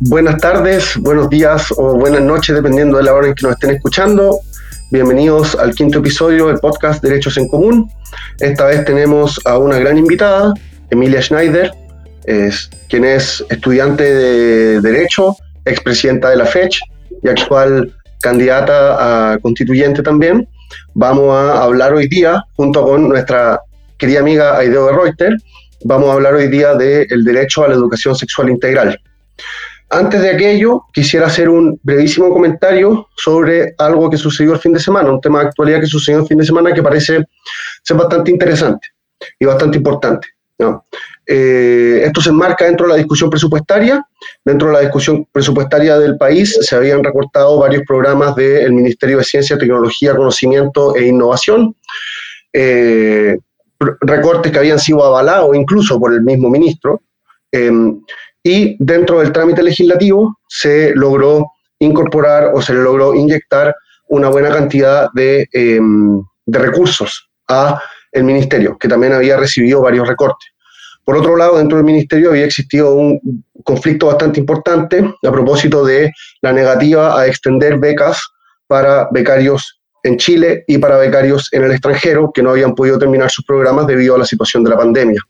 [0.00, 3.70] Buenas tardes, buenos días o buenas noches, dependiendo de la hora en que nos estén
[3.70, 4.40] escuchando.
[4.90, 7.88] Bienvenidos al quinto episodio del podcast Derechos en Común.
[8.40, 10.52] Esta vez tenemos a una gran invitada,
[10.90, 11.72] Emilia Schneider,
[12.88, 16.80] quien es estudiante de Derecho, expresidenta de la FECH
[17.22, 20.48] y actual candidata a constituyente también.
[20.94, 23.60] Vamos a hablar hoy día, junto con nuestra
[23.96, 25.36] querida amiga Aideo de Reuter,
[25.84, 29.00] vamos a hablar hoy día del derecho a la educación sexual integral.
[29.94, 34.80] Antes de aquello, quisiera hacer un brevísimo comentario sobre algo que sucedió el fin de
[34.80, 37.24] semana, un tema de actualidad que sucedió el fin de semana que parece
[37.84, 38.88] ser bastante interesante
[39.38, 40.26] y bastante importante.
[41.26, 44.04] Eh, esto se enmarca dentro de la discusión presupuestaria.
[44.44, 49.24] Dentro de la discusión presupuestaria del país se habían recortado varios programas del Ministerio de
[49.24, 51.76] Ciencia, Tecnología, Conocimiento e Innovación.
[52.52, 53.38] Eh,
[54.00, 57.00] recortes que habían sido avalados incluso por el mismo ministro.
[57.52, 58.00] Em,
[58.44, 63.74] y dentro del trámite legislativo se logró incorporar o se logró inyectar
[64.08, 67.80] una buena cantidad de, em, de recursos a
[68.12, 70.50] el ministerio, que también había recibido varios recortes.
[71.04, 76.12] Por otro lado, dentro del ministerio había existido un conflicto bastante importante a propósito de
[76.42, 78.22] la negativa a extender becas
[78.66, 83.30] para becarios en Chile y para becarios en el extranjero que no habían podido terminar
[83.30, 85.20] sus programas debido a la situación de la pandemia.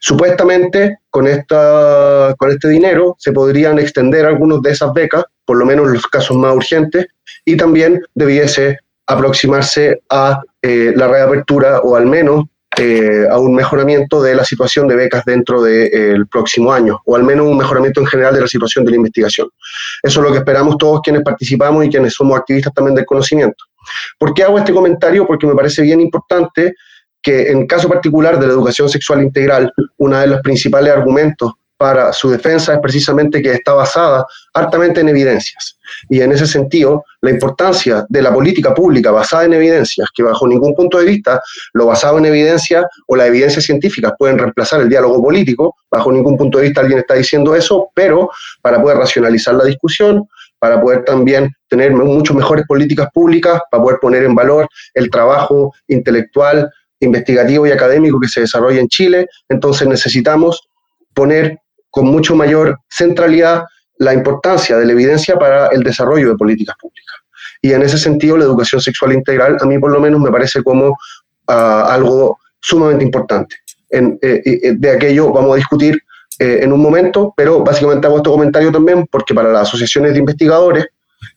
[0.00, 5.64] Supuestamente, con, esta, con este dinero se podrían extender algunas de esas becas, por lo
[5.64, 7.06] menos en los casos más urgentes,
[7.44, 12.44] y también debiese aproximarse a eh, la reapertura o al menos
[12.78, 17.22] eh, a un mejoramiento de la situación de becas dentro del próximo año, o al
[17.22, 19.48] menos un mejoramiento en general de la situación de la investigación.
[20.02, 23.64] Eso es lo que esperamos todos quienes participamos y quienes somos activistas también del conocimiento.
[24.18, 25.26] ¿Por qué hago este comentario?
[25.26, 26.74] Porque me parece bien importante
[27.22, 32.12] que en caso particular de la educación sexual integral, uno de los principales argumentos para
[32.12, 35.76] su defensa es precisamente que está basada hartamente en evidencias.
[36.08, 40.46] Y en ese sentido, la importancia de la política pública basada en evidencias, que bajo
[40.46, 44.88] ningún punto de vista lo basado en evidencia o las evidencias científicas pueden reemplazar el
[44.88, 48.30] diálogo político, bajo ningún punto de vista alguien está diciendo eso, pero
[48.60, 50.28] para poder racionalizar la discusión,
[50.60, 55.74] para poder también tener mucho mejores políticas públicas, para poder poner en valor el trabajo
[55.88, 56.70] intelectual,
[57.04, 59.28] investigativo y académico que se desarrolla en Chile.
[59.48, 60.68] Entonces necesitamos
[61.14, 61.58] poner
[61.90, 63.64] con mucho mayor centralidad
[63.98, 67.16] la importancia de la evidencia para el desarrollo de políticas públicas.
[67.60, 70.62] Y en ese sentido, la educación sexual integral, a mí por lo menos, me parece
[70.62, 70.96] como
[71.46, 73.56] ah, algo sumamente importante.
[73.90, 76.00] Eh, eh, de aquello vamos a discutir
[76.38, 80.18] eh, en un momento, pero básicamente hago este comentario también porque para las asociaciones de
[80.18, 80.86] investigadores,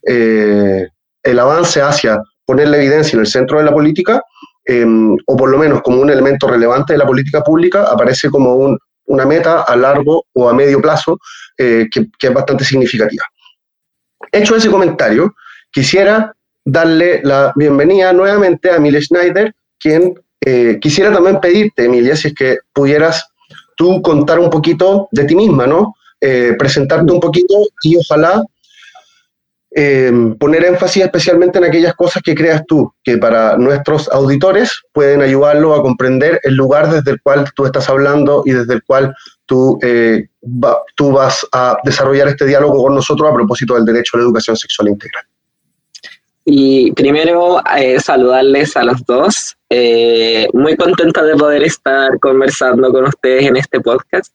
[0.01, 4.21] el avance hacia poner la evidencia en el centro de la política,
[4.65, 8.55] em, o por lo menos como un elemento relevante de la política pública, aparece como
[8.55, 11.19] un, una meta a largo o a medio plazo
[11.57, 13.23] eh, que, es bastante significativa.
[14.31, 15.35] Hecho ese comentario,
[15.71, 16.33] quisiera
[16.63, 22.33] darle la bienvenida nuevamente a Emilia Schneider, quien eh, quisiera también pedirte, Emilia, si es
[22.33, 23.27] que pudieras
[23.77, 25.95] tú contar un poquito de ti misma, ¿no?
[26.19, 28.43] Eh, presentarte un poquito y ojalá
[29.77, 35.21] Em, poner énfasis especialmente en aquellas cosas que creas tú, que para nuestros auditores pueden
[35.21, 39.13] ayudarlo a comprender el lugar desde el cual tú estás hablando y desde el cual
[39.45, 44.23] tú, eh, vas a desarrollar este diálogo con nosotros a propósito del derecho a la
[44.23, 45.25] educación sexual integral.
[46.45, 49.57] Y primero eh, saludarles a los dos.
[49.69, 54.31] Eh, muy contenta de poder estar conversando con ustedes en este podcast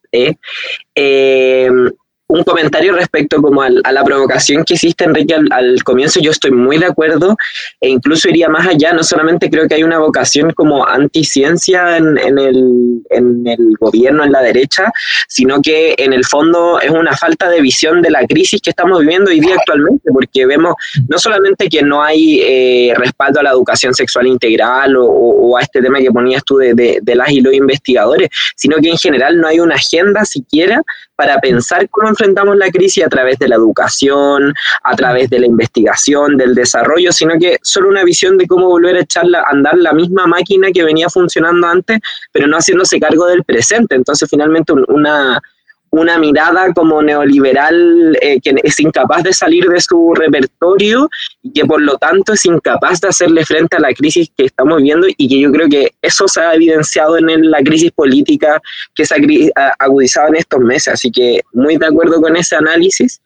[2.31, 6.21] un comentario respecto como a la provocación que hiciste, Enrique, al, comienzo.
[6.21, 7.37] Yo estoy muy de acuerdo
[7.81, 8.93] e incluso iría más allá.
[8.93, 14.25] No solamente creo que hay una vocación como anticiencia en, en, el, en el gobierno,
[14.25, 14.93] en la derecha,
[15.29, 19.01] sino que en el fondo es una falta de visión de la crisis que estamos
[19.01, 20.75] viviendo hoy día actualmente, porque vemos
[21.09, 25.83] no solamente que no hay eh, respaldo a la educación sexual integral o, a este
[25.83, 29.41] tema que ponías tú de, de, de las y los investigadores, sino que en general
[29.41, 30.81] no hay una agenda siquiera
[31.21, 35.45] para pensar cómo enfrentamos la crisis a través de la educación, a través de la
[35.45, 39.77] investigación, del desarrollo, sino que solo una visión de cómo volver a echar a andar
[39.77, 41.99] la misma máquina que venía funcionando antes,
[42.33, 43.97] pero no haciéndose cargo del presente.
[43.97, 45.43] Entonces, finalmente, una,
[45.91, 51.09] una mirada como neoliberal eh, que es incapaz de salir de su repertorio
[51.43, 54.79] y que por lo tanto es incapaz de hacerle frente a la crisis que estamos
[54.79, 58.61] viviendo y que yo creo que eso se ha evidenciado en la crisis política
[58.95, 60.95] que se ha agudizado en estos meses.
[60.95, 63.21] Así que muy de acuerdo con ese análisis.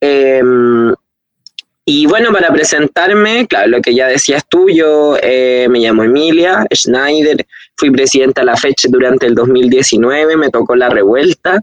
[0.00, 0.94] Em,
[1.84, 6.64] y bueno, para presentarme, claro, lo que ya decías tú, yo eh, me llamo Emilia
[6.72, 7.44] Schneider,
[7.76, 11.60] fui presidenta de la fecha durante el 2019, me tocó la revuelta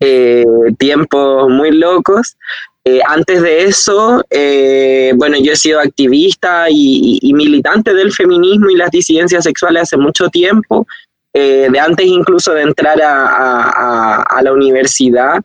[0.00, 0.44] eh,
[0.78, 2.36] tiempos muy locos.
[2.84, 8.76] Eh, antes de eso, eh, bueno, yo he sido activista y, militante del feminismo y
[8.76, 10.86] las disidencias sexuales hace mucho tiempo,
[11.34, 15.44] de antes incluso de entrar a la universidad.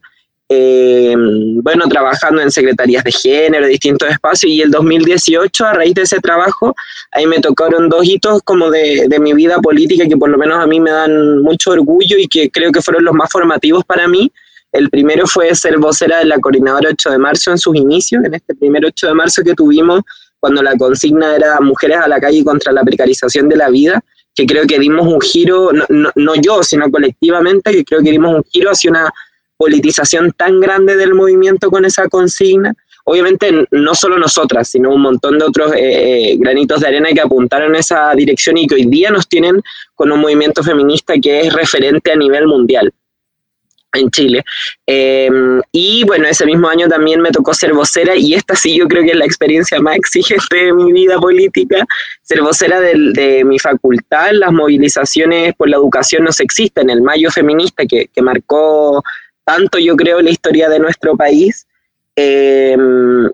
[0.53, 1.15] Eh,
[1.63, 6.19] bueno, trabajando en secretarías de género, distintos espacios, y el 2018, a raíz de ese
[6.19, 6.75] trabajo,
[7.13, 10.61] ahí me tocaron dos hitos como de, de, mi vida política que por lo menos
[10.61, 14.09] a mí me dan mucho orgullo y que creo que fueron los más formativos para
[14.09, 14.29] mí.
[14.73, 18.33] El primero fue ser vocera de la coordinadora 8 de marzo en sus inicios, en
[18.33, 20.01] este primer 8 de marzo que tuvimos,
[20.41, 24.03] cuando la consigna era Mujeres a la calle contra la precarización de la vida,
[24.35, 28.11] que creo que dimos un giro, no, no, no yo, sino colectivamente, que creo que
[28.11, 29.13] dimos un giro hacia una
[29.61, 32.73] politización tan grande del movimiento con esa consigna.
[33.05, 37.21] Obviamente no solo nosotras, sino un montón de otros eh, eh, granitos de arena que
[37.21, 39.61] apuntaron en esa dirección y que hoy día nos tienen
[39.93, 42.91] con un movimiento feminista que es referente a nivel mundial
[43.93, 44.43] en Chile.
[44.87, 48.87] Em, y bueno, ese mismo año también me tocó ser vocera y esta sí yo
[48.87, 51.85] creo que es la experiencia más exigente de mi vida política,
[52.23, 57.29] ser vocera de, mi facultad, las movilizaciones por la educación no sexista, en el Mayo
[57.29, 59.03] Feminista que marcó
[59.51, 61.67] tanto, yo creo, la historia de nuestro país.
[62.15, 63.29] Em,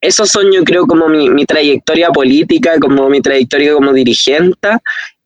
[0.00, 4.68] esos son, yo creo, como mi, trayectoria política, como mi trayectoria como dirigente.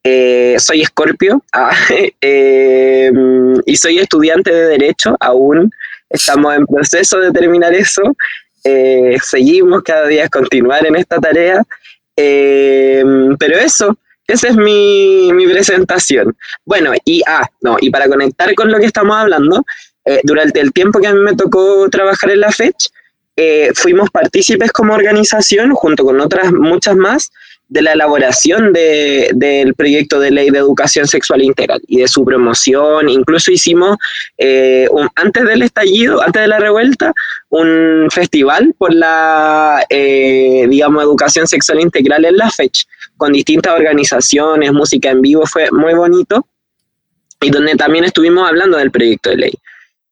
[0.02, 1.76] Eh, soy escorpio ah,
[2.22, 5.70] em, y soy estudiante de Derecho aún.
[6.08, 8.02] Estamos en proceso de terminar eso.
[8.64, 11.62] Eh, seguimos cada día a continuar en esta tarea.
[12.16, 13.96] Em, pero eso,
[14.30, 16.36] esa es mi, presentación.
[16.64, 19.64] Bueno, y, ah, no, y para conectar con lo que estamos hablando,
[20.04, 22.88] eh, durante el tiempo que a mí me tocó trabajar en la FECH,
[23.36, 27.30] eh, fuimos partícipes como organización, junto con otras muchas más,
[27.70, 33.08] de la elaboración del proyecto de ley de educación sexual integral y de su promoción.
[33.08, 33.96] Incluso hicimos,
[34.36, 37.14] eh, antes del estallido, antes de la revuelta,
[37.48, 42.86] un festival por la, digamos, educación sexual integral en la FECH
[43.16, 46.46] con distintas organizaciones, música en vivo, fue muy bonito,
[47.40, 49.52] y donde también estuvimos hablando del proyecto de ley.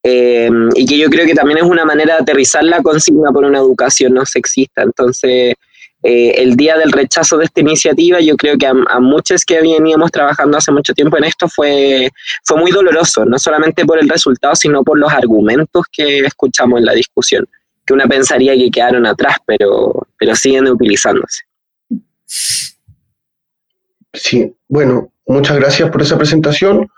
[0.03, 3.45] Eh, y que yo creo que también es una manera de aterrizar la consigna por
[3.45, 4.83] una educación no sexista.
[4.83, 5.55] Entonces,
[6.03, 9.61] eh, el día del rechazo de esta iniciativa, yo creo que a, a, muchos que
[9.61, 12.09] veníamos trabajando hace mucho tiempo en esto fue,
[12.45, 16.87] fue muy doloroso, no solamente por el resultado, sino por los argumentos que escuchamos en
[16.87, 17.49] la discusión,
[17.85, 21.43] que una pensaría que quedaron atrás, pero, pero siguen utilizándose.
[24.13, 26.89] Sí, bueno, muchas gracias por esa presentación.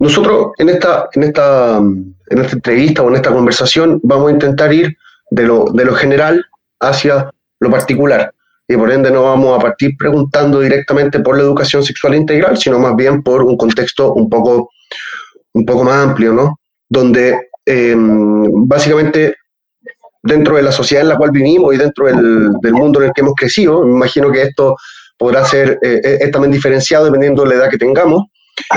[0.00, 4.72] Nosotros en esta, en esta, en esta entrevista o en esta conversación vamos a intentar
[4.72, 4.96] ir
[5.30, 6.44] de lo, de lo general
[6.80, 7.30] hacia
[7.62, 8.32] lo particular.
[8.68, 12.78] Y por ende no vamos a partir preguntando directamente por la educación sexual integral, sino
[12.78, 14.70] más bien por un contexto un poco,
[15.52, 16.60] un poco más amplio, ¿no?
[16.88, 17.36] Donde
[17.66, 19.36] eh, básicamente
[20.22, 23.12] dentro de la sociedad en la cual vivimos y dentro del, del, mundo en el
[23.12, 24.76] que hemos crecido, me imagino que esto
[25.22, 28.24] podrá ser, eh, eh, también diferenciado dependiendo de la edad que tengamos.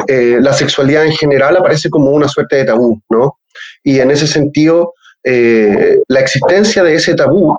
[0.07, 3.39] Eh, la sexualidad en general aparece como una suerte de tabú, ¿no?
[3.83, 4.93] Y en ese sentido,
[5.23, 7.57] la existencia de ese tabú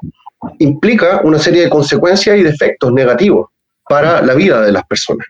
[0.58, 3.48] implica una serie de consecuencias y de efectos negativos
[3.88, 5.26] para la vida de las personas.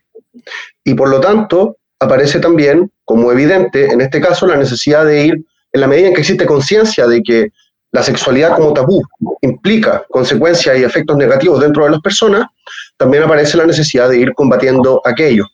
[0.84, 5.34] Y por lo tanto, aparece también como evidente, en este caso, la necesidad de ir,
[5.72, 7.48] en la medida en que existe conciencia de que
[7.92, 9.02] la sexualidad como tabú
[9.42, 12.46] implica consecuencias y efectos negativos dentro de las personas,
[12.96, 15.46] también aparece la necesidad de ir combatiendo aquello.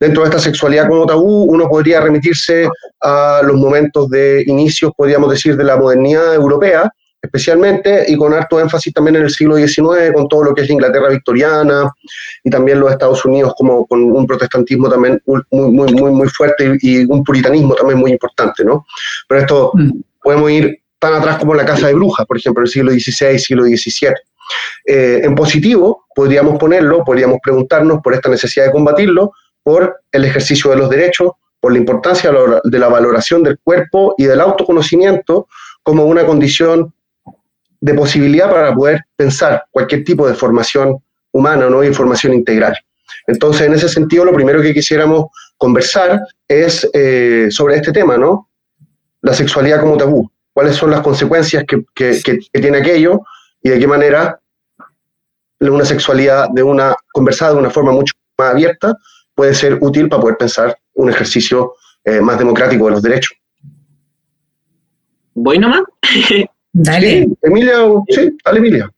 [0.00, 2.68] Dentro de esta sexualidad como tabú, uno podría remitirse
[3.00, 6.90] a los momentos de inicios, podríamos decir, de la modernidad europea,
[7.24, 10.68] especialmente, y con harto énfasis también en el siglo XIX, con todo lo que es
[10.68, 11.90] la Inglaterra victoriana,
[12.42, 16.76] y también los Estados Unidos como con un protestantismo también muy, muy, muy, muy fuerte
[16.80, 18.86] y un puritanismo también muy importante, ¿no?
[19.28, 19.90] Pero esto mm.
[20.22, 23.64] podemos ir tan atrás como la Casa de Brujas, por ejemplo, el siglo XVI, siglo
[23.64, 24.14] XVII.
[24.86, 30.70] Eh, en positivo, podríamos ponerlo, podríamos preguntarnos por esta necesidad de combatirlo, por el ejercicio
[30.70, 32.30] de los derechos, por la importancia
[32.62, 35.48] de la valoración del cuerpo y del autoconocimiento
[35.82, 36.92] como una condición
[37.84, 40.96] de posibilidad para poder pensar cualquier tipo de formación
[41.32, 41.84] humana ¿no?
[41.84, 42.74] y formación integral.
[43.26, 45.26] Entonces, en ese sentido, lo primero que quisiéramos
[45.58, 48.48] conversar es eh, sobre este tema, ¿no?
[49.20, 50.30] La sexualidad como tabú.
[50.54, 53.20] ¿Cuáles son las consecuencias que, que, tiene aquello?
[53.62, 54.38] y de qué manera
[55.60, 58.94] una sexualidad de una conversada de una forma mucho más abierta
[59.34, 61.74] puede ser útil para poder pensar un ejercicio
[62.04, 63.32] eh, más democrático de los derechos.
[65.34, 65.82] ¿Voy nomás?
[66.74, 67.28] dale.
[67.42, 67.78] Emilia,
[68.08, 68.90] sí, dale Emilia.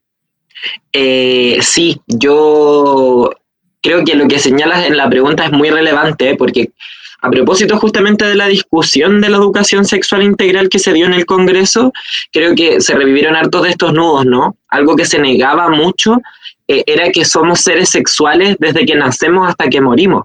[0.93, 3.31] Eh, sí, yo
[3.81, 6.71] creo que lo que señalas en la pregunta es muy relevante porque
[7.23, 11.15] a propósito justamente de la discusión de la educación sexual integral que se dio en
[11.15, 11.93] el Congreso,
[12.33, 14.57] creo que se revivieron hartos de estos nudos, ¿no?
[14.69, 16.19] Algo que se negaba mucho
[16.69, 20.25] eh, era que somos seres sexuales desde que nacemos hasta que morimos.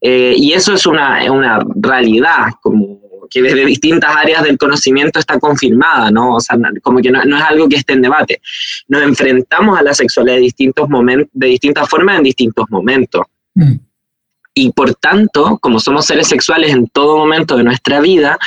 [0.00, 5.38] Eh, y eso es una, una realidad, como que desde distintas áreas del conocimiento está
[5.38, 6.36] confirmada, ¿no?
[6.36, 8.40] O sea, como que no, es algo que esté en debate.
[8.88, 13.22] Nos enfrentamos a la sexualidad de, distintos momentos, de distintas formas en distintos momentos.
[13.54, 13.74] Mm.
[14.54, 18.38] Y por tanto, como somos seres sexuales en todo momento de nuestra vida,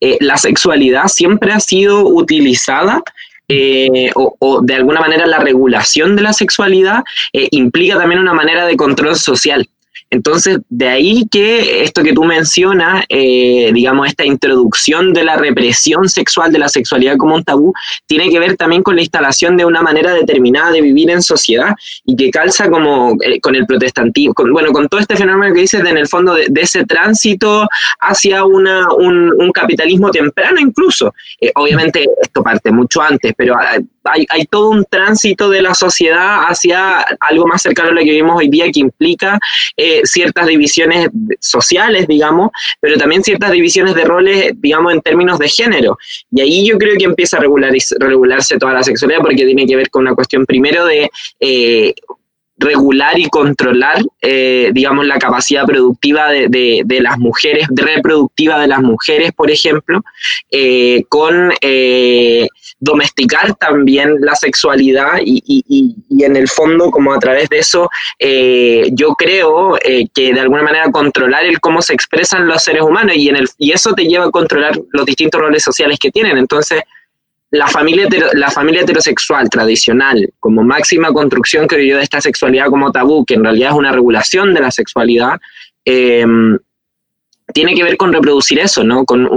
[0.00, 3.02] eh, la sexualidad siempre ha sido utilizada
[3.48, 8.66] eh, o, de alguna manera la regulación de la sexualidad eh, implica también una manera
[8.66, 9.68] de control social.
[10.10, 16.08] Entonces, de ahí que esto que tú mencionas, eh, digamos, esta introducción de la represión
[16.08, 17.72] sexual, de la sexualidad como un tabú,
[18.06, 21.74] tiene que ver también con la instalación de una manera determinada de vivir en sociedad
[22.04, 25.80] y que calza como eh, con el protestantismo, bueno, con todo este fenómeno que dices
[25.80, 27.66] en el fondo de, ese tránsito
[28.00, 31.14] hacia una, un, capitalismo temprano incluso.
[31.40, 33.56] Eh, obviamente esto parte mucho antes, pero
[34.04, 38.10] hay, hay, todo un tránsito de la sociedad hacia algo más cercano a lo que
[38.10, 39.38] vivimos hoy día que implica
[39.76, 41.08] eh, ciertas divisiones
[41.40, 45.98] sociales, digamos, pero también ciertas divisiones de roles, digamos, en términos de género.
[46.30, 49.90] Y ahí yo creo que empieza a regularse toda la sexualidad porque tiene que ver
[49.90, 51.10] con una cuestión primero de...
[51.40, 51.94] Eh,
[52.56, 58.80] regular y controlar, eh, digamos, la capacidad productiva de, de, las mujeres, reproductiva de las
[58.80, 60.02] mujeres, por ejemplo,
[60.52, 61.50] eh, con
[62.84, 67.88] domesticar también la sexualidad y, y, y, en el fondo, como a través de eso,
[68.92, 69.76] yo creo
[70.14, 73.48] que de alguna manera controlar el cómo se expresan los seres humanos y, en el,
[73.58, 76.36] y eso te lleva a controlar los distintos roles sociales que tienen.
[76.36, 76.82] Entonces,
[77.50, 82.90] la familia, la familia heterosexual tradicional, como máxima construcción, que yo, de esta sexualidad como
[82.90, 85.40] tabú, que en realidad es una regulación de la sexualidad,
[85.84, 86.58] em,
[87.54, 89.04] tiene que ver con reproducir eso, ¿no?
[89.04, 89.28] Con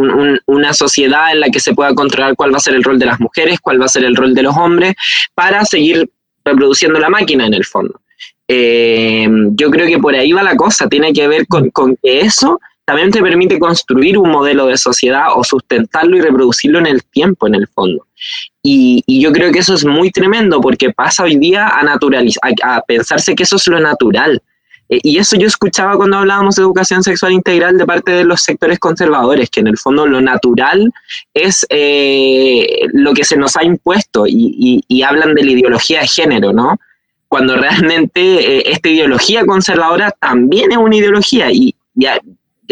[0.48, 3.06] una sociedad en la que se pueda controlar cuál va a ser el rol de
[3.06, 4.96] las mujeres, cuál va a ser el rol de los hombres,
[5.36, 6.10] para seguir
[6.44, 8.02] reproduciendo la máquina en el fondo.
[8.48, 11.70] Em, yo creo que por ahí va la cosa, tiene que ver con,
[12.02, 16.88] que eso también te permite construir un modelo de sociedad o sustentarlo y reproducirlo en
[16.88, 18.08] el tiempo, en el fondo.
[18.64, 22.82] Y, yo creo que eso es muy tremendo porque pasa hoy día a, naturalizar, a,
[22.82, 24.42] pensarse que eso es lo natural.
[24.90, 28.42] Eh, y eso yo escuchaba cuando hablábamos de educación sexual integral de parte de los
[28.42, 30.92] sectores conservadores, que en el fondo lo natural
[31.34, 36.52] es eh, lo que se nos ha impuesto y, hablan de la ideología de género,
[36.52, 36.78] ¿no?
[37.30, 42.20] Cuando realmente eh, esta ideología conservadora también es una ideología y, ya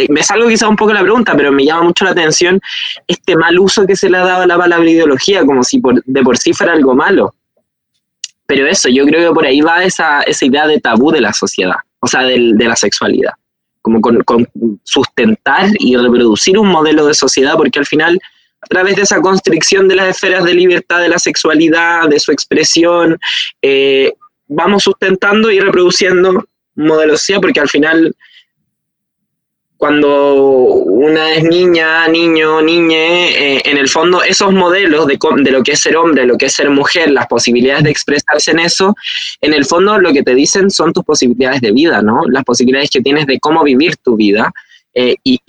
[0.10, 2.60] me salgo quizá un poco la pregunta, pero me llama mucho la atención
[3.08, 6.22] este mal uso que se le ha dado a la palabra ideología, como si de
[6.22, 7.34] por sí fuera algo malo.
[8.46, 11.34] Pero eso, yo creo que por ahí va esa, esa idea de tabú de la
[11.34, 13.32] sociedad, o sea, de, la sexualidad,
[13.82, 14.48] como con,
[14.84, 18.20] sustentar y reproducir un modelo de sociedad, porque al final,
[18.62, 22.32] a través de esa constricción de las esferas de libertad de la sexualidad, de su
[22.32, 23.18] expresión,
[23.64, 24.14] eh,
[24.48, 28.16] vamos sustentando y reproduciendo un modelo de sociedad, porque al final
[29.86, 35.62] cuando una es niña, niño, niñe, eh, en el fondo esos modelos de, de, lo
[35.62, 38.96] que es ser hombre, lo que es ser mujer, las posibilidades de expresarse en eso,
[39.42, 42.24] en el fondo lo que te dicen son tus posibilidades de vida, ¿no?
[42.28, 44.52] Las posibilidades que tienes de cómo vivir tu vida.
[44.96, 45.40] Eh, y,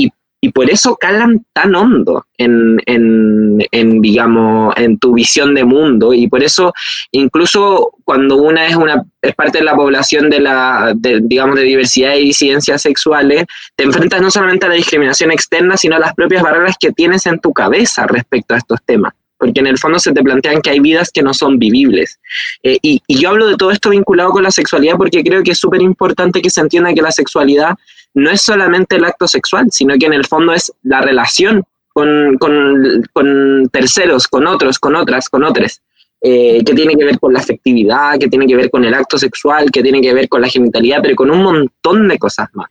[0.40, 6.28] y por eso calan tan hondo en, en, digamos, en tu visión de mundo y
[6.28, 6.73] por eso
[7.11, 12.14] incluso cuando una es, una, es parte de la población de la, digamos, de diversidad
[12.14, 16.43] y disidencias sexuales, te enfrentas no solamente a la discriminación externa, sino a las propias
[16.43, 20.12] barreras que tienes en tu cabeza respecto a estos temas porque en el fondo se
[20.12, 22.19] te plantean que hay vidas que no son vivibles.
[22.62, 25.50] Eh, y, y, yo hablo de todo esto vinculado con la sexualidad porque creo que
[25.50, 27.75] es súper importante que se entienda que la sexualidad
[28.16, 32.38] no es solamente el acto sexual, sino que en el fondo es la relación con,
[32.38, 35.82] con, terceros, con otros, con otras, con otros,
[36.23, 39.18] eh, que tiene que ver con la afectividad, que tiene que ver con el acto
[39.18, 42.70] sexual, que tiene que ver con la genitalidad, pero con un montón de cosas más.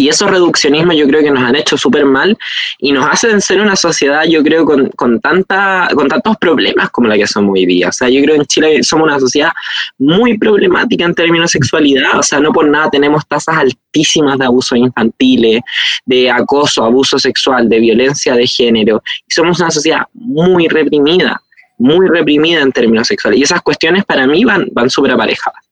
[0.00, 2.38] Y esos reduccionismos yo creo que nos han hecho súper mal
[2.78, 7.08] y nos hacen ser una sociedad, yo creo, con, con, tanta, con tantos problemas como
[7.08, 7.88] la que somos hoy día.
[7.88, 9.50] O sea, yo creo que en Chile somos una sociedad
[9.98, 12.16] muy problemática en términos de sexualidad.
[12.16, 15.62] O sea, no por nada tenemos tasas altísimas de abusos infantiles,
[16.06, 19.02] de acoso, abuso sexual, de violencia de género.
[19.26, 21.42] Y somos una sociedad muy reprimida,
[21.76, 23.40] muy reprimida en términos sexuales.
[23.40, 25.68] Y esas cuestiones para mí van, van súper aparejadas.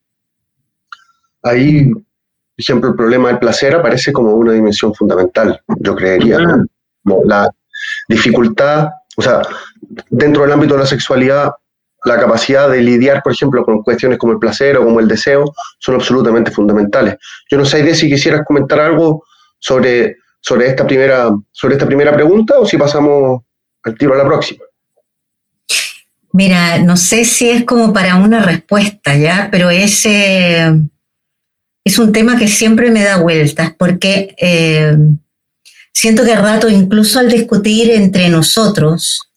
[1.44, 1.92] Ahí
[2.56, 6.38] por ejemplo, el problema del placer aparece como una dimensión fundamental, yo creería.
[7.26, 7.50] La
[8.08, 9.42] dificultad, o sea,
[10.08, 11.52] dentro del ámbito de la sexualidad,
[12.06, 15.52] la capacidad de lidiar, por ejemplo, con cuestiones como el placer o como el deseo
[15.78, 17.16] son absolutamente fundamentales.
[17.50, 19.24] Yo no sé, si quisieras comentar algo
[19.58, 23.42] sobre, sobre esta primera, sobre esta primera pregunta o si pasamos
[23.84, 24.64] al tiro a la próxima.
[26.32, 29.48] Mira, no sé si es como para una respuesta, ¿ya?
[29.50, 30.72] Pero ese
[31.86, 34.96] es un tema que siempre me da vueltas, porque eh,
[35.92, 39.30] siento que a rato, incluso al discutir entre nosotros,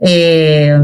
[0.00, 0.78] eh,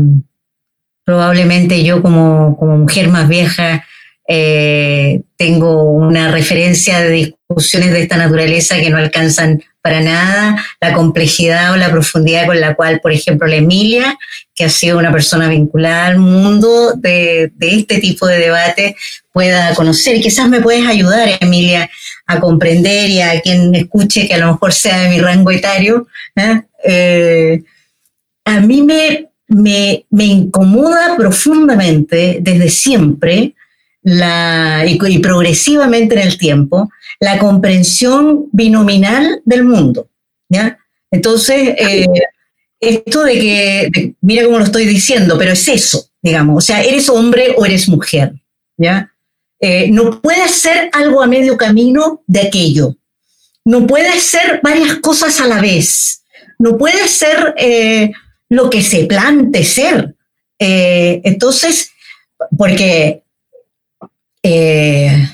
[1.04, 3.86] probablemente yo como, como, mujer más vieja
[4.32, 10.92] eh, tengo una referencia de discusiones de esta naturaleza que no alcanzan para nada la
[10.92, 14.16] complejidad o la profundidad con la cual, por ejemplo, la Emilia,
[14.54, 18.94] que ha sido una persona vinculada al mundo de, este tipo de debate,
[19.32, 20.20] pueda conocer.
[20.20, 21.90] Quizás me puedes ayudar, Emilia,
[22.28, 26.06] a comprender y a quien escuche que a lo mejor sea de mi rango etario.
[26.36, 26.62] ¿eh?
[26.84, 27.62] Eh,
[28.44, 33.54] a mí me, me, me incomoda profundamente desde siempre
[34.02, 40.08] la, y, progresivamente en el tiempo la comprensión binominal del mundo.
[40.48, 40.78] ¿ya?
[41.10, 42.06] Entonces, eh,
[42.78, 47.08] esto de que, mira cómo lo estoy diciendo, pero es eso, digamos, o sea, eres
[47.08, 48.32] hombre o eres mujer,
[48.76, 49.12] ¿ya?
[49.60, 52.96] Eh, no puedes ser algo a medio camino de aquello.
[53.62, 56.22] No puedes ser varias cosas a la vez.
[56.58, 58.10] No puedes ser eh,
[58.48, 60.14] lo que se plante ser.
[60.58, 61.90] entonces,
[62.56, 63.22] porque
[64.42, 65.28] eh,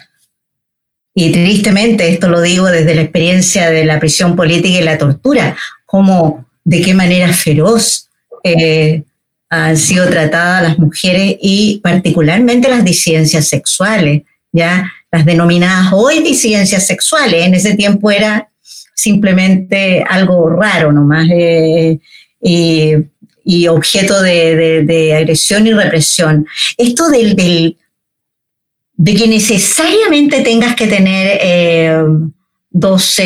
[1.14, 5.56] y tristemente, esto lo digo desde la experiencia de la prisión política y la tortura,
[5.86, 8.10] como de qué manera feroz
[8.44, 9.02] eh,
[9.48, 14.22] han sido tratadas las mujeres y particularmente las disidencias sexuales,
[14.52, 18.50] ya las denominadas hoy disidencias sexuales, en ese tiempo era
[18.94, 21.98] simplemente algo raro nomás eh,
[22.42, 26.46] y, objeto de, agresión y represión.
[26.76, 27.36] Esto del
[28.96, 32.02] de que necesariamente tengas que tener eh,
[32.70, 33.20] dos,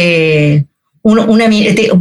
[1.02, 1.48] una,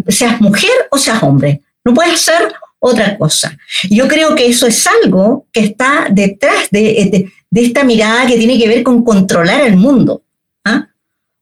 [0.07, 1.61] seas mujer o seas hombre.
[1.86, 3.58] No puedes ser otra cosa.
[3.89, 8.67] Yo creo que eso es algo que está detrás de, esta mirada que tiene que
[8.67, 10.23] ver con controlar el mundo,
[10.65, 10.88] ¿ah?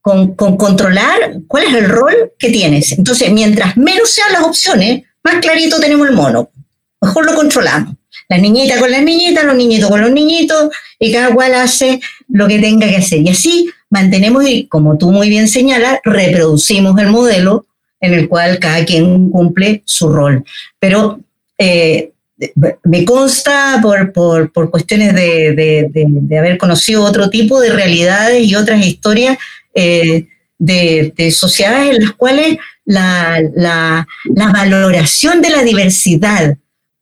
[0.02, 2.92] con, con, controlar cuál es el rol que tienes.
[2.92, 6.50] Entonces, mientras menos sean las opciones, más clarito tenemos el mono.
[7.02, 7.96] Mejor lo controlamos.
[8.30, 12.48] La niñita con las niñitas, los niñitos con los niñitos, y cada cual hace lo
[12.48, 13.22] que tenga que hacer.
[13.22, 17.66] Y así mantenemos, y como tú muy bien señalas, reproducimos el modelo
[18.00, 20.44] en el cual cada quien cumple su rol.
[20.80, 21.20] Pero
[21.58, 22.12] eh,
[22.84, 28.86] me consta por, por, cuestiones de, de, haber conocido otro tipo de realidades y otras
[28.86, 29.38] historias
[29.74, 30.28] eh,
[30.60, 34.06] de, sociedades en las cuales la, la
[34.52, 36.58] valoración de la diversidad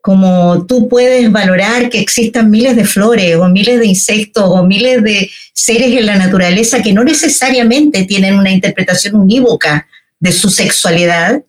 [0.05, 5.01] como tú puedes valorar que existan miles de flores o miles de insectos o miles
[5.01, 9.87] de seres en la naturaleza que no necesariamente tienen una interpretación unívoca
[10.19, 11.41] de su sexualidad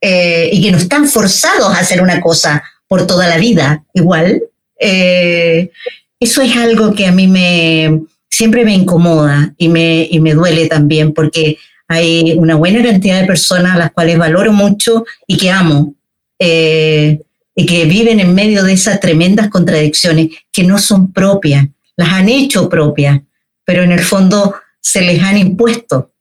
[0.00, 4.42] eh, y que no están forzados a hacer una cosa por toda la vida igual,
[4.80, 5.70] eh,
[6.18, 10.66] eso es algo que a mí me siempre me incomoda y me, y me duele
[10.66, 15.52] también porque hay una buena cantidad de personas a las cuales valoro mucho y que
[15.52, 15.94] amo.
[16.40, 17.20] Eh,
[17.60, 22.30] y que viven en medio de esas tremendas contradicciones que no son propias, las han
[22.30, 23.20] hecho propias,
[23.66, 26.12] pero en el fondo se les han impuesto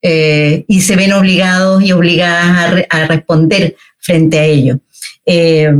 [0.00, 4.78] eh, y se ven obligados y obligadas a, responder frente a ello.
[5.26, 5.74] Eh,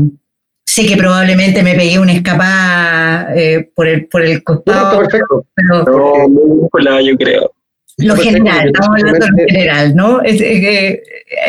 [0.66, 4.98] sé que probablemente me pegué una escapada eh, por, el, por el costado.
[4.98, 5.46] perfecto.
[5.54, 7.50] Pero, no, yo creo.
[7.96, 10.20] Lo general, estamos hablando de lo general, ¿no?
[10.22, 10.38] Es,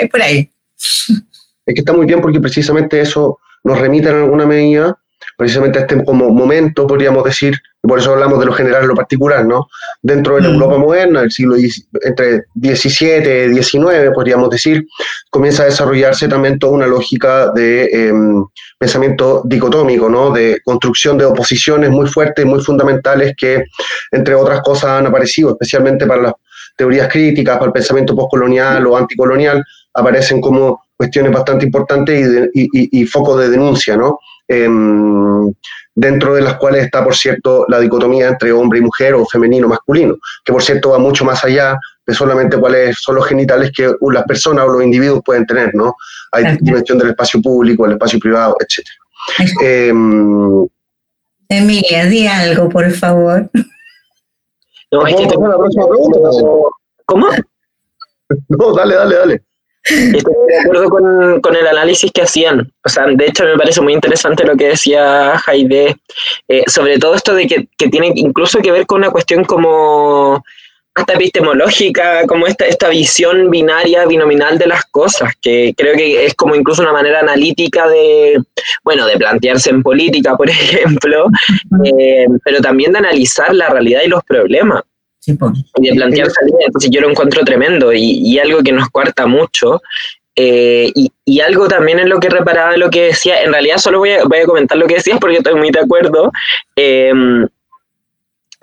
[0.10, 0.50] por ahí.
[0.78, 4.98] Es que está muy bien porque precisamente eso nos remite en alguna medida
[5.40, 8.88] precisamente a este como momento, podríamos decir, y por eso hablamos de lo general y
[8.88, 9.68] lo particular, ¿no?
[10.02, 10.54] Dentro de la mm.
[10.54, 11.56] Europa moderna, el siglo
[12.02, 14.86] entre 17 y 19, podríamos decir,
[15.30, 18.46] comienza a desarrollarse también toda una lógica de em,
[18.78, 20.32] pensamiento dicotómico, ¿no?
[20.32, 23.64] De construcción de oposiciones muy fuertes, muy fundamentales que,
[24.12, 26.34] entre otras cosas, han aparecido, especialmente para las
[26.76, 33.06] teorías críticas, para el pensamiento postcolonial o anticolonial, aparecen como cuestiones bastante importantes y, y,
[33.06, 34.20] foco de denuncia, ¿no?
[34.50, 35.50] Em,
[35.96, 40.18] dentro de las cuales está, por cierto, la dicotomía entre hombre y mujer o femenino-masculino,
[40.44, 44.24] que por cierto va mucho más allá de solamente cuáles son los genitales que las
[44.26, 45.96] personas o los individuos pueden tener, ¿no?
[46.34, 48.86] Hay dimensión del espacio público, el espacio privado, etc.
[49.62, 50.68] Em,
[51.48, 53.50] Emilia, di algo, por favor.
[54.92, 56.20] No, es que tengo la próxima pregunta.
[57.06, 57.28] ¿Cómo?
[58.48, 59.49] No, dale, dale, dale.
[59.84, 60.90] Estoy de acuerdo
[61.42, 62.72] con, el análisis que hacían.
[62.84, 65.96] O sea, de hecho me parece muy interesante lo que decía Jaide,
[66.48, 70.44] eh, sobre todo esto de que, tiene incluso que ver con una cuestión como
[70.96, 76.34] hasta epistemológica, como esta, esta visión binaria, binominal de las cosas, que creo que es
[76.34, 78.40] como incluso una manera analítica de,
[78.84, 81.28] bueno, de plantearse en política, por ejemplo,
[81.86, 84.84] eh, pero también de analizar la realidad y los problemas.
[85.26, 89.82] Y de plantear salidas, entonces yo lo encuentro tremendo y, algo que nos cuarta mucho.
[90.36, 90.92] Eh,
[91.26, 94.24] y, algo también en lo que reparaba lo que decía, en realidad solo voy a,
[94.24, 96.32] voy a comentar lo que decías porque estoy muy de acuerdo.
[96.76, 97.12] Eh,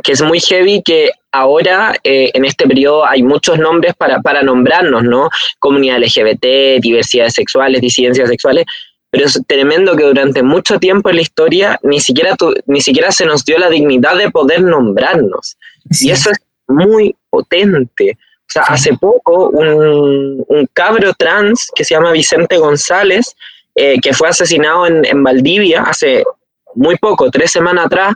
[0.02, 4.42] que es muy heavy que ahora eh, en este periodo hay muchos nombres para, para
[4.42, 5.30] nombrarnos, ¿no?
[5.58, 8.66] Comunidad LGBT, diversidades sexuales, disidencias sexuales,
[9.10, 13.26] pero es tremendo que durante mucho tiempo en la historia ni siquiera, ni siquiera se
[13.26, 15.56] nos dio la dignidad de poder nombrarnos.
[16.00, 18.18] Y eso es muy potente.
[18.20, 23.36] O sea, hace poco un, un, cabro trans que se llama Vicente González,
[23.74, 26.24] eh, que fue asesinado en, en Valdivia hace
[26.74, 28.14] muy poco, tres semanas atrás,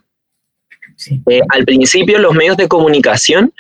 [1.29, 3.53] eh, al principio los medios de comunicación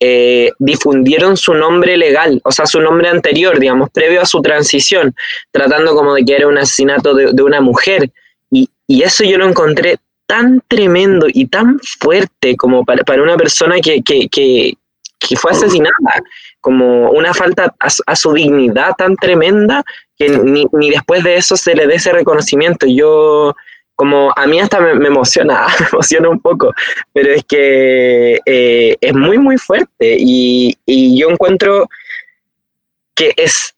[0.00, 5.14] eh, difundieron su nombre legal, o sea, su nombre anterior, digamos, previo a su transición,
[5.50, 8.10] tratando como de que era un asesinato de, una mujer.
[8.50, 9.98] Y, eso yo lo encontré
[10.28, 14.02] tan tremendo y tan fuerte como para, una persona que,
[15.36, 15.90] fue asesinada,
[16.60, 19.82] como una falta a, su dignidad tan tremenda
[20.18, 22.86] que ni, ni, después de eso se le dé ese reconocimiento.
[22.86, 23.56] Yo
[23.96, 26.74] como a mí hasta me, emociona, me emociona un poco,
[27.14, 31.88] pero es que eh, es muy, muy fuerte y, y yo encuentro
[33.14, 33.74] que es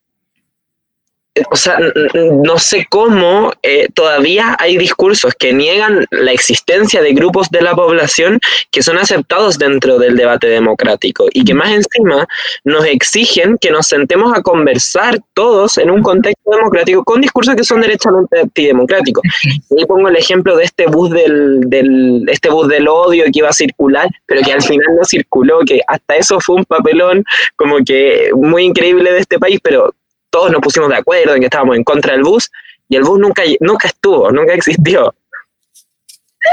[1.51, 1.79] o sea,
[2.15, 7.75] no sé cómo eh, todavía hay discursos que niegan la existencia de grupos de la
[7.75, 8.41] población
[8.73, 12.27] que son aceptados dentro del debate democrático y que más encima
[12.65, 17.65] nos exigen que nos sentemos a conversar todos en un contexto democrático con discursos que
[17.65, 19.23] son derechamente antidemocráticos.
[19.71, 23.49] Y pongo el ejemplo de este bus del, del, este bus del odio que iba
[23.49, 27.25] a circular, pero que al final no circuló, que hasta eso fue un papelón
[27.57, 29.95] como que muy increíble de este país, pero
[30.31, 32.51] todos nos pusimos de acuerdo en que estábamos en contra del bus
[32.89, 35.15] y el bus nunca, nunca estuvo, nunca existió.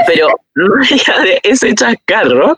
[0.06, 2.54] Pero más allá de ese chascarro,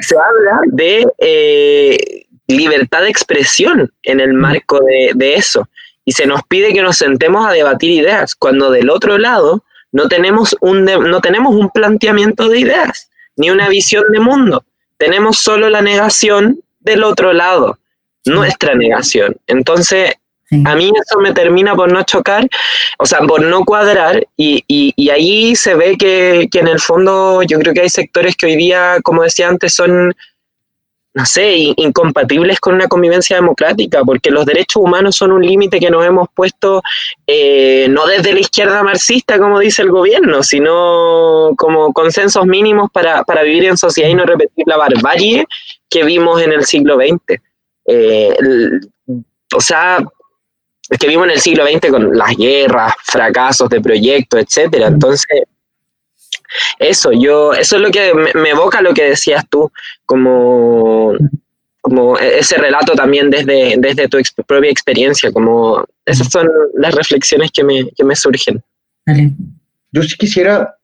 [0.00, 5.68] se habla de eh, libertad de expresión en el marco de, de, eso.
[6.04, 10.08] Y se nos pide que nos sentemos a debatir ideas, cuando del otro lado no
[10.08, 14.64] tenemos un, no tenemos un planteamiento de ideas, ni una visión de mundo.
[14.98, 17.78] Tenemos solo la negación del otro lado,
[18.24, 19.36] nuestra negación.
[19.46, 20.14] Entonces,
[20.64, 22.48] a mí eso me termina por no chocar,
[22.98, 27.42] o sea, por no cuadrar, y, y, ahí se ve que, que, en el fondo
[27.42, 30.14] yo creo que hay sectores que hoy día, como decía antes, son,
[31.14, 35.90] no sé, incompatibles con una convivencia democrática, porque los derechos humanos son un límite que
[35.90, 36.82] nos hemos puesto
[37.26, 43.24] eh, no desde la izquierda marxista, como dice el gobierno, sino como consensos mínimos para,
[43.24, 45.44] para vivir en sociedad y no repetir la barbarie
[45.90, 47.40] que vimos en el siglo XX.
[47.88, 48.36] Eh,
[49.54, 50.04] o sea,
[50.88, 54.86] es que vivimos en el siglo XX con las guerras, fracasos de proyectos, etcétera.
[54.88, 55.26] Entonces,
[56.78, 59.70] eso, yo, eso es lo que me, evoca lo que decías tú,
[60.04, 61.14] como,
[61.80, 67.64] como ese relato también desde, desde tu propia experiencia, como esas son las reflexiones que
[67.64, 68.62] me, que me surgen.
[69.92, 70.76] Yo sí quisiera,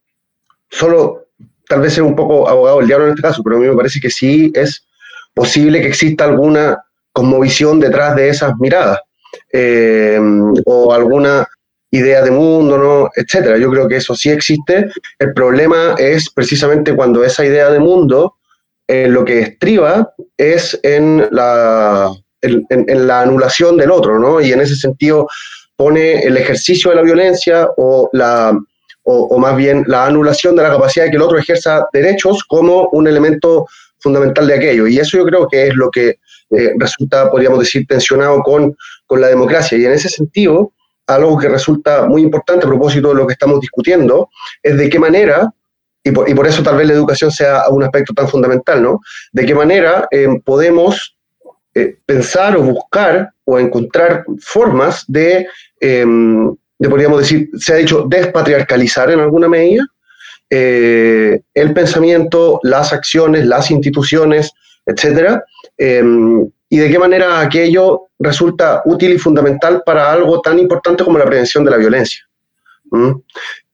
[0.70, 1.26] solo
[1.68, 3.76] tal vez ser un poco abogado del diablo en este caso, pero a mí me
[3.76, 4.84] parece que sí es
[5.34, 9.00] posible que exista alguna cosmovisión detrás de esas miradas.
[9.52, 10.18] Eh,
[10.64, 11.46] o alguna
[11.90, 13.10] idea de mundo, ¿no?
[13.14, 13.58] etcétera.
[13.58, 14.90] Yo creo que eso sí existe.
[15.18, 18.36] El problema es precisamente cuando esa idea de mundo
[18.88, 22.10] eh, lo que estriba es en la,
[22.40, 24.40] en, la anulación del otro, ¿no?
[24.40, 25.28] Y en ese sentido
[25.76, 28.58] pone el ejercicio de la violencia o, la,
[29.04, 32.88] o, más bien la anulación de la capacidad de que el otro ejerza derechos como
[32.92, 33.66] un elemento
[34.00, 34.86] fundamental de aquello.
[34.86, 36.16] Y eso yo creo que es lo que
[36.56, 39.78] eh, resulta, podríamos decir, tensionado con, con la democracia.
[39.78, 40.72] Y en ese sentido,
[41.06, 44.28] algo que resulta muy importante a propósito de lo que estamos discutiendo,
[44.62, 45.50] es de qué manera,
[46.04, 49.00] y por, y por eso tal vez la educación sea un aspecto tan fundamental, ¿no?
[49.32, 51.16] De qué manera eh, podemos
[51.74, 55.46] eh, pensar o buscar o encontrar formas de,
[55.80, 59.84] em, de, podríamos decir, se ha dicho, despatriarcalizar en alguna medida
[60.50, 64.52] el pensamiento, las acciones, las instituciones,
[64.84, 65.42] etcétera,
[65.76, 71.18] em, y de qué manera aquello resulta útil y fundamental para algo tan importante como
[71.18, 72.22] la prevención de la violencia.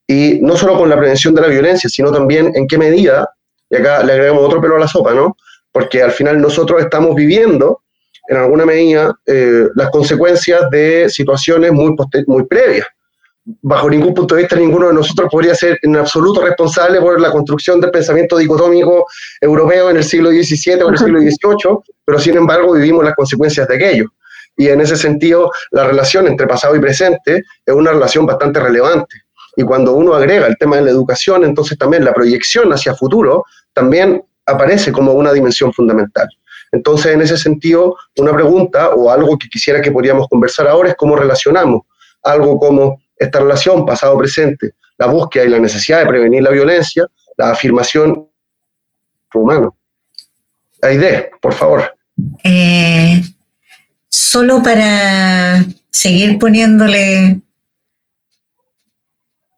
[0.07, 3.29] Y no solo con la prevención de la violencia, sino también en qué medida,
[3.69, 5.37] y acá le agregamos otro pelo a la sopa, ¿no?
[5.71, 7.83] Porque al final nosotros estamos viviendo,
[8.27, 11.95] en alguna medida, eh, las consecuencias de situaciones muy,
[12.27, 12.87] muy previas.
[13.45, 17.31] Bajo ningún punto de vista ninguno de nosotros podría ser en absoluto responsable por la
[17.31, 19.05] construcción del pensamiento dicotómico
[19.41, 23.15] europeo en el siglo XVII o en el siglo XVIII, pero sin embargo vivimos las
[23.15, 24.05] consecuencias de aquello.
[24.57, 29.15] Y en ese sentido, la relación entre pasado y presente es una relación bastante relevante.
[29.55, 33.45] Y cuando uno agrega el tema de la educación, entonces también la proyección hacia futuro
[33.73, 36.27] también aparece como una dimensión fundamental.
[36.71, 40.95] Entonces, en ese sentido, una pregunta o algo que quisiera que podríamos conversar ahora es
[40.95, 41.81] cómo relacionamos
[42.23, 47.05] algo como esta relación pasado-presente, la búsqueda y la necesidad de prevenir la violencia,
[47.37, 48.27] la afirmación
[49.33, 49.75] humano.
[50.81, 51.93] Aide, por favor.
[52.43, 53.21] Eh,
[54.07, 57.41] solo para seguir poniéndole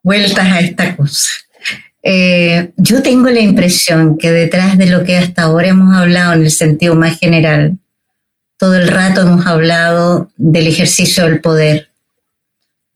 [0.02, 1.30] vueltas a esta cosa.
[2.02, 6.42] Eh, yo tengo la impresión que detrás de lo que hasta ahora hemos hablado en
[6.42, 7.78] el sentido más general,
[8.56, 11.91] todo el rato hemos hablado del ejercicio del poder,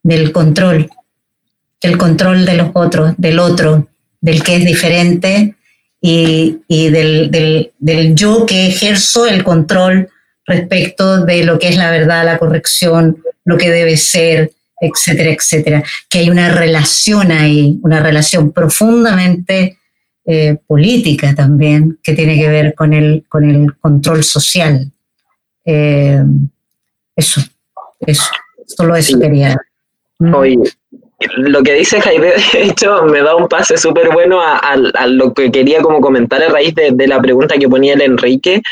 [0.06, 0.88] del control,
[1.82, 3.88] del control de los otros, del otro,
[4.20, 5.56] del que es diferente
[6.00, 10.08] y, del, del, yo que ejerzo el control
[10.46, 15.82] respecto de lo que es la verdad, la corrección, lo que debe ser, etcétera, etcétera.
[16.08, 19.78] Que hay una relación ahí, una relación profundamente
[20.24, 24.88] eh, política también, que tiene que ver con el, con el control social.
[25.64, 26.22] Eh,
[27.16, 27.40] eso,
[28.06, 28.22] eso,
[28.68, 29.58] solo eso quería
[30.18, 30.58] Oye,
[31.36, 34.76] lo que dice Jaime, de hecho, me da un pase súper bueno a,
[35.06, 38.62] lo que quería como comentar a raíz de, de, la pregunta que ponía el Enrique,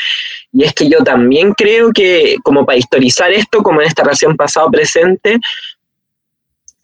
[0.51, 4.37] y es que yo también creo que como para historizar esto, como en esta relación
[4.37, 5.39] pasado-presente,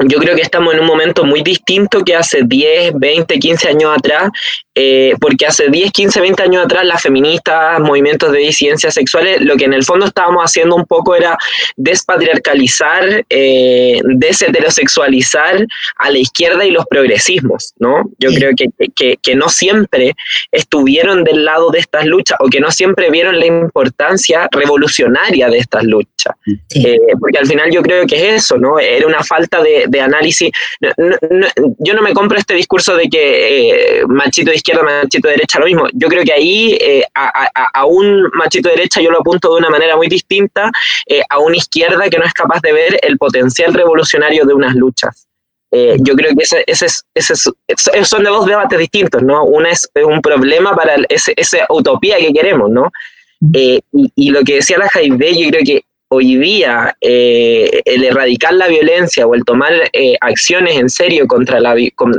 [0.06, 3.98] yo creo que estamos en un momento muy distinto que hace 10, 20, 15 años
[3.98, 4.30] atrás,
[4.74, 9.58] eh, porque hace 10, 15, 20 años atrás las feministas, movimientos de disidencias sexuales, lo
[9.58, 11.38] que en el fondo estábamos haciendo un poco era
[11.76, 15.66] despatriarcalizar, eh, desheterosexualizar
[15.98, 18.04] a la izquierda y los progresismos, ¿no?
[18.18, 20.14] Yo creo que, que, que, no siempre
[20.52, 25.58] estuvieron del lado de estas luchas o que no siempre vieron la importancia revolucionaria de
[25.58, 26.36] estas luchas.
[26.76, 28.80] Eh, porque al final yo creo que es eso, ¿no?
[28.80, 30.51] Era una falta de, de análisis.
[31.80, 35.60] yo no me compro este discurso de que eh, machito de izquierda, machito de derecha,
[35.60, 35.88] lo mismo.
[35.93, 39.69] Yo creo que ahí eh, a, un machito de derecha yo lo apunto de una
[39.69, 40.71] manera muy distinta
[41.06, 44.75] eh, a una izquierda que no es capaz de ver el potencial revolucionario de unas
[44.75, 45.27] luchas.
[45.71, 49.43] yo creo que ese, ese, ese, son de dos debates distintos, ¿no?
[49.43, 52.91] Una es, un problema para esa utopía que queremos, ¿no?
[53.54, 53.82] y,
[54.15, 58.67] y, lo que decía la Jaime, yo creo que hoy día eh, el erradicar la
[58.67, 61.74] violencia o el tomar eh, acciones en serio contra la,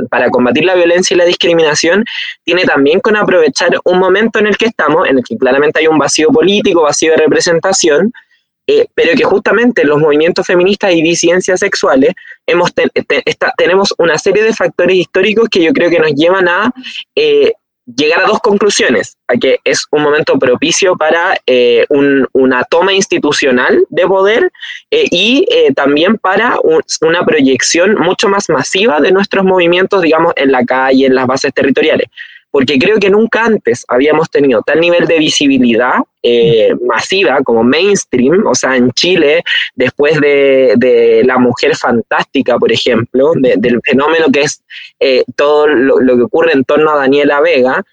[0.09, 2.03] para combatir la violencia y la discriminación
[2.43, 5.87] tiene también con aprovechar un momento en el que estamos, en el que claramente hay
[5.87, 8.11] un vacío político, vacío de representación,
[8.65, 12.13] eh, pero que justamente los movimientos feministas y disidencias sexuales
[12.47, 12.71] hemos
[13.57, 16.73] tenemos una serie de factores históricos que yo creo que nos llevan a
[17.85, 23.85] llegar a dos conclusiones, a que es un momento propicio para eh, una toma institucional
[23.89, 24.51] de poder
[24.91, 26.57] eh, y eh, también para
[27.01, 31.53] una proyección mucho más masiva de nuestros movimientos, digamos, en la calle, en las bases
[31.53, 32.07] territoriales.
[32.53, 35.95] Porque creo que nunca antes habíamos tenido tal nivel de visibilidad
[36.85, 43.79] masiva como mainstream, o sea, en Chile, después de, La Mujer Fantástica, por ejemplo, del
[43.83, 44.63] fenómeno que es
[45.35, 47.83] todo lo, lo, que ocurre en torno a Daniela Vega,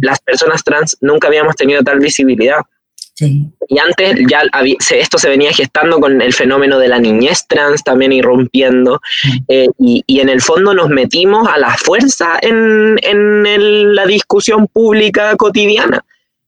[0.00, 2.62] las personas trans nunca habíamos tenido tal visibilidad.
[3.20, 4.42] Y antes ya
[4.90, 9.00] esto se venía gestando con el fenómeno de la niñez trans también irrumpiendo,
[9.48, 12.96] eh, y, en el fondo nos metimos a la fuerza en,
[13.94, 16.04] la discusión pública cotidiana.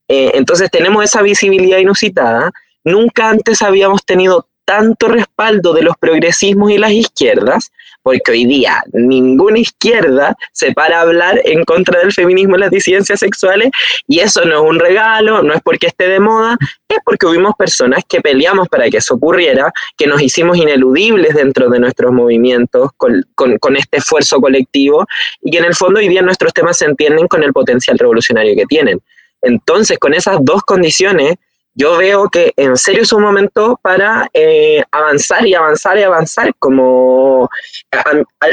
[0.08, 2.50] Eh, entonces tenemos esa visibilidad inusitada.
[2.84, 7.72] Nunca antes habíamos tenido tanto respaldo de los progresismos y las izquierdas,
[8.02, 12.70] porque hoy día ninguna izquierda se para a hablar en contra del feminismo y las
[12.70, 13.70] disidencias sexuales,
[14.06, 16.56] y eso no es un regalo, no es porque esté de moda,
[16.88, 21.68] es porque hubimos personas que peleamos para que eso ocurriera, que nos hicimos ineludibles dentro
[21.68, 25.06] de nuestros movimientos con, con este esfuerzo colectivo,
[25.42, 28.54] y que en el fondo hoy día nuestros temas se entienden con el potencial revolucionario
[28.56, 29.00] que tienen.
[29.42, 31.36] Entonces, con esas dos condiciones,
[31.74, 36.52] yo veo que en serio es un momento para eh, avanzar y avanzar y avanzar.
[36.58, 37.48] Como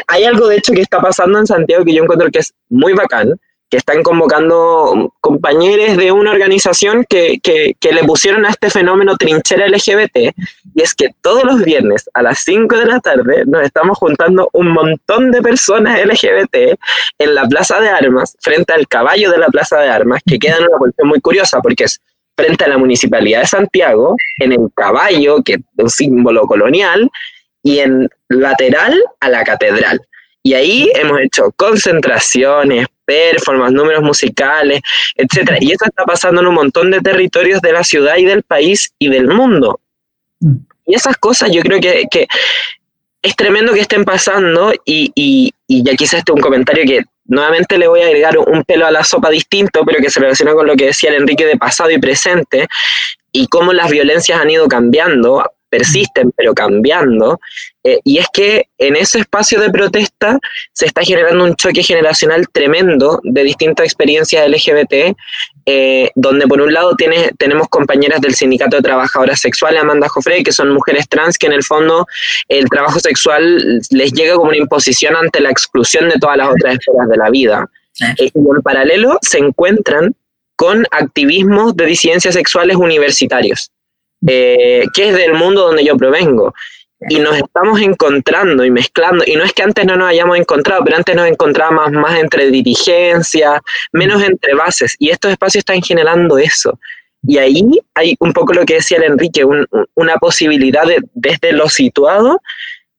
[0.07, 2.93] hay algo de hecho que está pasando en Santiago que yo encuentro que es muy
[2.93, 8.69] bacán, que están convocando compañeros de una organización que, que, que, le pusieron a este
[8.69, 10.33] fenómeno trinchera LGBT,
[10.73, 14.49] y es que todos los viernes a las 5 de la tarde nos estamos juntando
[14.53, 16.79] un montón de personas LGBT
[17.19, 20.57] en la Plaza de Armas, frente al caballo de la Plaza de Armas, que queda
[20.57, 21.99] en una posición muy curiosa, porque es
[22.37, 27.09] frente a la Municipalidad de Santiago, en el caballo, que es un símbolo colonial,
[27.63, 29.99] y en lateral a la catedral.
[30.43, 34.81] Y ahí hemos hecho concentraciones, performances, números musicales,
[35.15, 35.57] etc.
[35.59, 38.93] Y eso está pasando en un montón de territorios de la ciudad y del país
[38.99, 39.81] y del mundo.
[40.39, 40.57] Mm.
[40.85, 42.27] Y esas cosas yo creo que, que
[43.27, 47.77] es tremendo que estén pasando y, y, y ya quizás este un comentario que nuevamente
[47.77, 50.65] le voy a agregar un pelo a la sopa distinto, pero que se relaciona con
[50.65, 52.67] lo que decía el Enrique de pasado y presente,
[53.31, 57.39] y cómo las violencias han ido cambiando persisten, pero cambiando.
[57.83, 60.39] Eh, y es que en ese espacio de protesta
[60.73, 65.15] se está generando un choque generacional tremendo de distintas experiencias LGBT,
[65.69, 70.41] eh, donde por un lado tiene, tenemos compañeras del Sindicato de Trabajadoras Sexuales, Amanda Jofre,
[70.41, 72.07] que son mujeres trans que en el fondo
[72.47, 76.75] el trabajo sexual les llega como una imposición ante la exclusión de todas las otras
[76.75, 77.69] esferas de la vida.
[78.17, 80.15] Eh, y en paralelo se encuentran
[80.55, 83.69] con activismos de disidencias sexuales universitarios
[84.25, 86.53] eh, que es del mundo donde yo provengo.
[87.09, 90.83] Y nos estamos encontrando y mezclando, y no es que antes no nos hayamos encontrado,
[90.83, 96.39] pero antes nos encontrábamos más entre dirigencia, menos entre bases, y estos espacios están generando
[96.39, 96.79] eso.
[97.21, 99.43] Y ahí hay un poco lo que decía el Enrique,
[99.93, 102.41] una posibilidad de, desde lo situado,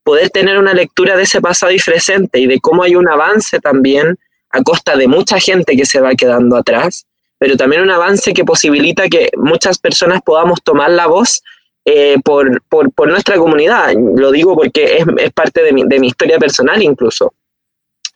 [0.04, 3.58] poder tener una lectura de ese pasado y presente y de cómo hay un avance
[3.58, 4.16] también
[4.50, 7.04] a costa de mucha gente que se va quedando atrás
[7.38, 11.42] pero también un avance que posibilita que muchas personas podamos tomar la voz
[11.90, 13.94] eh, por, por, por, nuestra comunidad.
[13.94, 17.32] Lo digo porque es, es parte de mi, de mi, historia personal incluso.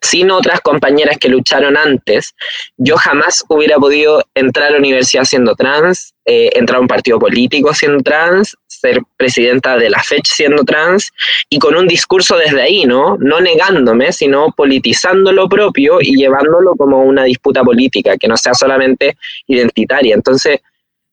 [0.02, 2.34] Sin otras compañeras que lucharon antes,
[2.76, 7.18] yo jamás hubiera podido entrar a la universidad siendo trans, eh, entrar a un partido
[7.18, 11.10] político siendo trans, ser presidenta de la FECH siendo trans
[11.48, 13.16] y con un discurso desde ahí, ¿no?
[13.20, 18.52] No negándome, sino politizando lo propio y llevándolo como una disputa política, que no sea
[18.52, 20.14] solamente identitaria.
[20.14, 20.60] Entonces,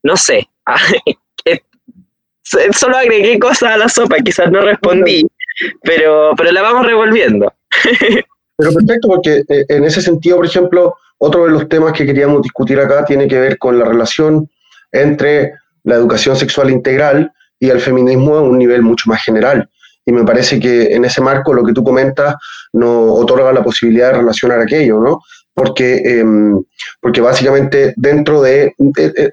[0.04, 0.50] no sé,
[2.72, 5.26] solo agregué cosas a la sopa, quizás no respondí,
[5.84, 7.54] pero, pero la vamos revolviendo.
[8.60, 12.42] Pero perfecto, porque eh, en ese sentido, por ejemplo, otro de los temas que queríamos
[12.42, 14.50] discutir acá tiene que ver con la relación
[14.92, 15.54] entre
[15.86, 19.70] la educación sexual integral y el feminismo a un nivel mucho más general.
[20.06, 22.36] Y me parece que en ese marco lo que tú comentas
[22.74, 25.22] nos otorga la posibilidad de relacionar aquello, ¿no?
[25.60, 26.64] Porque, em,
[27.02, 28.74] porque básicamente dentro de,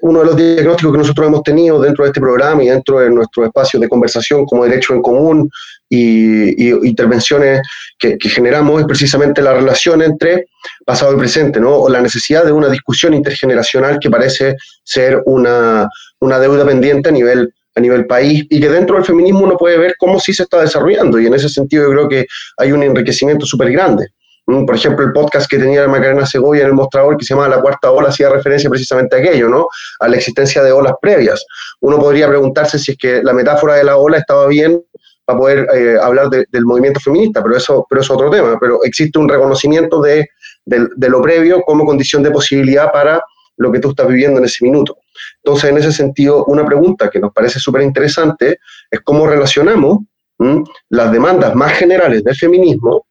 [0.01, 3.09] uno de los diagnósticos que nosotros hemos tenido dentro de este programa y dentro de
[3.09, 5.49] nuestro espacio de conversación como derecho en común
[5.89, 7.61] y, intervenciones
[7.97, 10.47] que, generamos es precisamente la relación entre
[10.85, 11.77] pasado y presente, ¿no?
[11.77, 15.87] O la necesidad de una discusión intergeneracional que parece ser una,
[16.19, 19.77] una deuda pendiente a nivel a nivel país y que dentro del feminismo uno puede
[19.77, 22.81] ver cómo sí se está desarrollando y en ese sentido yo creo que hay un
[22.83, 24.07] enriquecimiento súper grande.
[24.47, 27.59] Por ejemplo, el podcast que tenía Macarena Segovia en el mostrador, que se llama La
[27.59, 29.67] Cuarta Ola, hacía referencia precisamente a aquello, ¿no?
[29.99, 31.45] A la existencia de olas previas.
[31.81, 34.81] Uno podría preguntarse si es que la metáfora de la ola estaba bien
[35.25, 38.57] para poder eh, hablar del movimiento feminista, pero eso, pero es otro tema.
[38.57, 40.29] Pero existe un reconocimiento de,
[40.65, 43.21] de lo previo como condición de posibilidad para
[43.57, 44.97] lo que tú estás viviendo en ese minuto.
[45.43, 49.99] Entonces, en ese sentido, una pregunta que nos parece súper interesante es cómo relacionamos
[50.89, 53.07] las demandas más generales del feminismo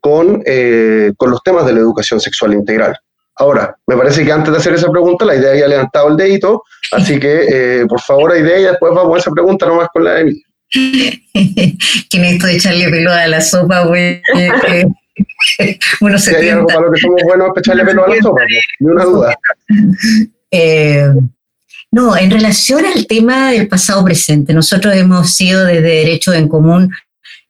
[0.00, 2.96] con, eh, con los temas de la educación sexual integral.
[3.36, 6.16] Ahora, me parece que antes de hacer esa pregunta, la idea ya ha levantado el
[6.16, 7.46] dedito, así que
[7.80, 10.44] eh, por favor, idea y después vamos a esa pregunta nomás con la de Emilia.
[12.10, 14.20] que necesito echarle pelo a la sopa, güey.
[16.00, 18.42] bueno, se hay algo para lo que somos buenos es echarle pelo a la sopa,
[18.78, 19.34] ni una duda.
[20.50, 21.12] Eh,
[21.92, 26.92] no, en relación al tema del pasado presente, nosotros hemos sido desde Derecho en Común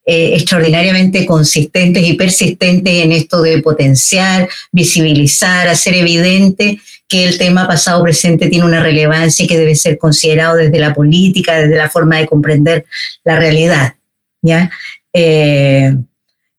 [0.03, 7.67] eh, extraordinariamente consistentes y persistentes en esto de potenciar, visibilizar, hacer evidente que el tema
[7.67, 11.87] pasado presente tiene una relevancia y que debe ser considerado desde la política, desde la
[11.87, 12.85] forma de comprender
[13.23, 13.93] la realidad.
[14.41, 14.71] ¿ya?
[15.13, 15.95] Eh,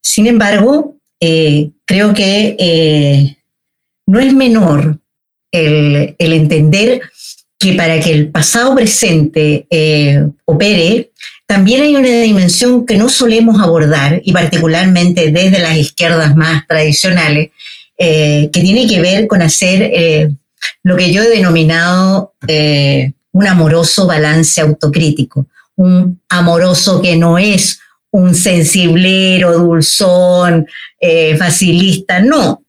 [0.00, 3.36] sin embargo, eh, creo que
[4.06, 5.00] no es menor
[5.50, 7.02] el, entender
[7.58, 9.66] que para que el pasado presente
[10.44, 11.10] opere,
[11.52, 17.50] también hay una dimensión que no solemos abordar, y particularmente desde las izquierdas más tradicionales,
[17.98, 20.30] eh, que tiene que ver con hacer eh,
[20.82, 22.32] lo que yo he denominado
[23.32, 30.66] un amoroso balance autocrítico, un amoroso que no es un sensiblero, dulzón,
[31.38, 32.62] facilista, no,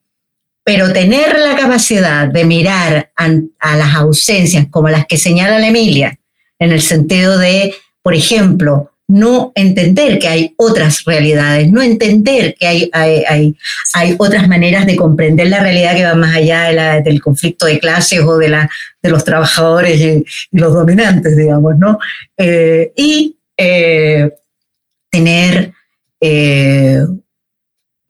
[0.66, 6.20] pero tener la capacidad de mirar a, las ausencias como las que señala la Emilia,
[6.60, 7.74] en el sentido de,
[8.04, 13.56] por ejemplo, no entender que hay otras realidades, no entender que hay, hay,
[13.94, 18.22] hay, otras maneras de comprender la realidad que va más allá del conflicto de clases
[18.22, 18.70] o de, la,
[19.02, 22.00] de los trabajadores y, los dominantes, digamos, ¿no?
[22.38, 24.32] Eh, y eh,
[25.10, 25.74] tener
[26.20, 27.00] eh,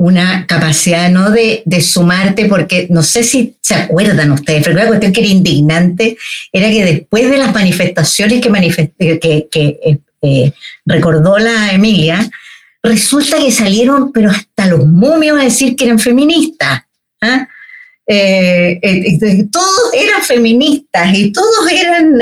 [0.03, 1.31] una capacidad ¿no?
[1.31, 6.17] de, sumarte, porque no sé si se acuerdan ustedes, pero la cuestión que era indignante
[6.51, 10.51] era que después de las manifestaciones que, que, eh,
[10.85, 12.29] recordó la Emilia,
[12.81, 16.81] resulta que salieron, pero hasta los momios a decir que eran feministas.
[17.21, 17.47] ¿ah?
[18.05, 22.19] Eh, eh, todos eran feministas y todos eran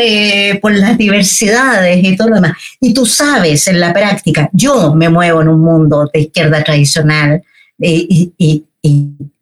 [0.61, 2.53] por las diversidades y todo lo demás.
[2.79, 7.41] Y tú sabes en la práctica, yo me muevo en un mundo de izquierda tradicional
[7.81, 8.65] y,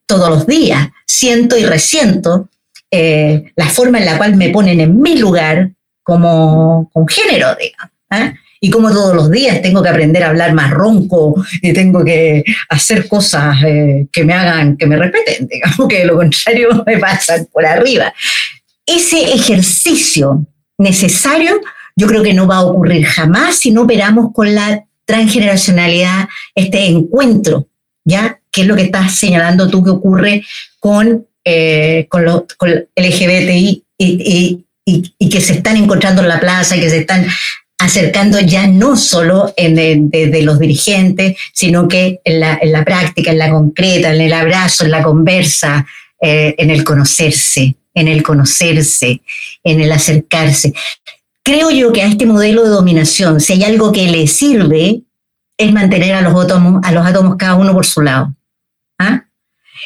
[0.06, 2.50] todos los días siento y resiento
[2.92, 5.72] la forma en la cual me ponen en mi lugar
[6.02, 7.94] como con género, digamos.
[8.10, 8.34] ¿ah?
[8.62, 12.44] y como todos los días tengo que aprender a hablar más ronco y tengo que
[12.70, 16.98] hacer cosas eh, que me hagan, que me respeten, digamos que de lo contrario me
[16.98, 18.14] pasan por arriba.
[18.86, 20.46] Ese ejercicio
[20.78, 21.60] necesario
[21.96, 26.86] yo creo que no va a ocurrir jamás si no operamos con la transgeneracionalidad, este
[26.86, 27.68] encuentro,
[28.10, 28.40] ¿ya?
[28.52, 30.44] ¿Qué es lo que estás señalando tú que ocurre
[30.80, 32.26] con, eh, con,
[32.96, 37.28] LGBTI y, y, que se están encontrando en la plaza, que se están
[37.80, 39.76] acercando ya no solo en
[40.10, 44.34] de, los dirigentes, sino que en la, en la, práctica, en la concreta, en el
[44.34, 45.88] abrazo, en la conversa,
[46.22, 49.22] eh, en el conocerse, en el conocerse,
[49.64, 50.74] en el acercarse.
[51.42, 55.02] Creo yo que a este modelo de dominación, si hay algo que le sirve,
[55.60, 58.34] es mantener a los átomos, a cada uno por su lado.
[58.98, 59.26] ¿Ah?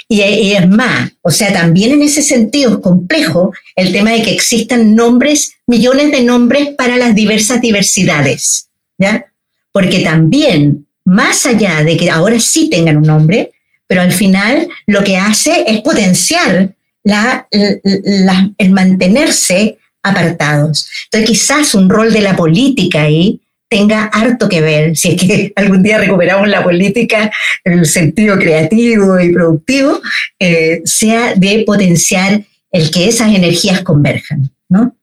[0.07, 4.31] Y, es más, o sea, también en ese sentido es complejo el tema de que
[4.31, 9.25] existan nombres, millones de nombres para las diversas diversidades, ¿ya?
[9.71, 13.51] Porque también, más allá de que ahora sí tengan un nombre,
[13.87, 20.87] pero al final lo que hace es potenciar la, el mantenerse apartados.
[21.05, 23.41] Entonces quizás un rol de la política ahí
[23.73, 27.31] tenga harto que ver, si es que algún día recuperamos la política
[27.63, 29.99] en el sentido creativo y productivo,
[30.37, 34.95] eh, sea de potenciar el que esas energías converjan, ¿no?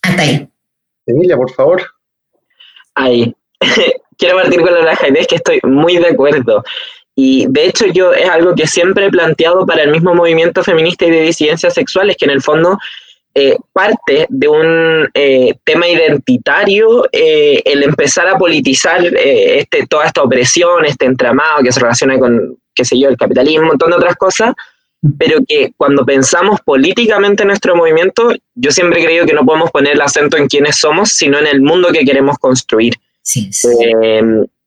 [0.00, 0.48] Hasta ahí.
[1.06, 1.82] Emilia, por favor.
[2.94, 3.34] Ahí.
[4.18, 6.62] Quiero partir con la es que estoy muy de acuerdo.
[7.16, 11.04] Y de hecho yo es algo que siempre he planteado para el mismo movimiento feminista
[11.06, 12.78] y de disidencias sexuales, que en el fondo
[13.38, 20.22] eh, parte de un eh, tema identitario eh, el empezar a politizar este, toda esta
[20.22, 23.96] opresión, este entramado que se relaciona con, qué sé yo, el capitalismo, un montón de
[23.96, 24.54] otras cosas,
[25.18, 29.70] pero que cuando pensamos políticamente en nuestro movimiento, yo siempre he creído que no podemos
[29.70, 32.94] poner el acento en quiénes somos, sino en el mundo que queremos construir.
[33.20, 33.68] Sí, sí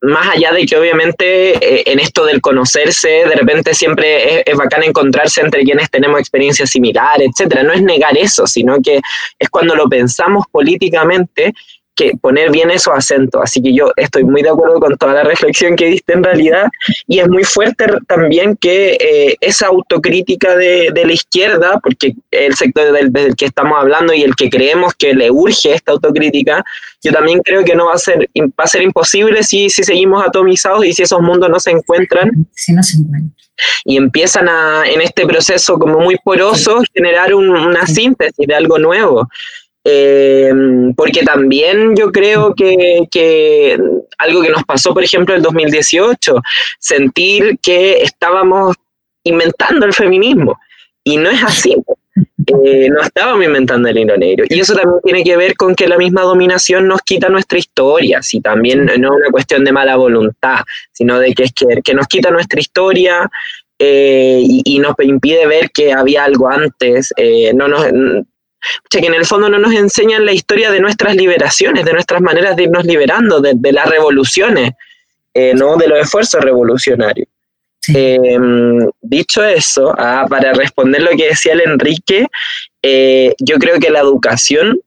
[0.02, 4.84] más allá de que obviamente eh, en esto del conocerse, de repente siempre es, bacán
[4.84, 7.64] encontrarse entre quienes tenemos experiencias similares, etcétera.
[7.64, 9.02] No es negar eso, sino que
[9.38, 11.54] es cuando lo pensamos políticamente
[12.00, 13.42] que poner bien esos acentos.
[13.44, 16.70] Así que yo estoy muy de acuerdo con toda la reflexión que diste en realidad
[17.08, 22.56] y es muy fuerte también que eh, esa autocrítica de, de, la izquierda, porque el
[22.56, 26.64] sector del, del, que estamos hablando y el que creemos que le urge esta autocrítica,
[27.04, 30.26] yo también creo que no va a ser, va a ser imposible si, si seguimos
[30.26, 32.32] atomizados y si esos mundos no se encuentran.
[32.54, 33.34] Si no se encuentran
[33.84, 39.28] y empiezan a, en este proceso como muy poroso, generar una síntesis de algo nuevo.
[39.92, 40.52] Eh,
[40.96, 43.78] porque también yo creo que,
[44.18, 46.36] algo que nos pasó, por ejemplo, en el 2018,
[46.78, 48.76] sentir que estábamos
[49.24, 50.60] inventando el feminismo.
[51.04, 51.76] Y no es así.
[52.48, 54.46] Eh, no estábamos inventando el hilo negro.
[54.50, 58.22] Y eso también tiene que ver con que la misma dominación nos quita nuestra historia,
[58.22, 60.60] si también no es una cuestión de mala voluntad,
[60.92, 63.30] sino de que es que, nos quita nuestra historia
[63.80, 67.14] eh, y, nos impide ver que había algo antes.
[67.56, 67.88] no nos,
[68.90, 72.56] que en el fondo no nos enseñan la historia de nuestras liberaciones, de nuestras maneras
[72.56, 74.72] de irnos liberando, de, las revoluciones,
[75.34, 75.78] eh, ¿no?
[75.78, 77.28] de los esfuerzos revolucionarios.
[77.88, 82.28] Em, dicho eso, ah, para responder lo que decía el Enrique,
[82.82, 84.80] eh, yo creo que la educación,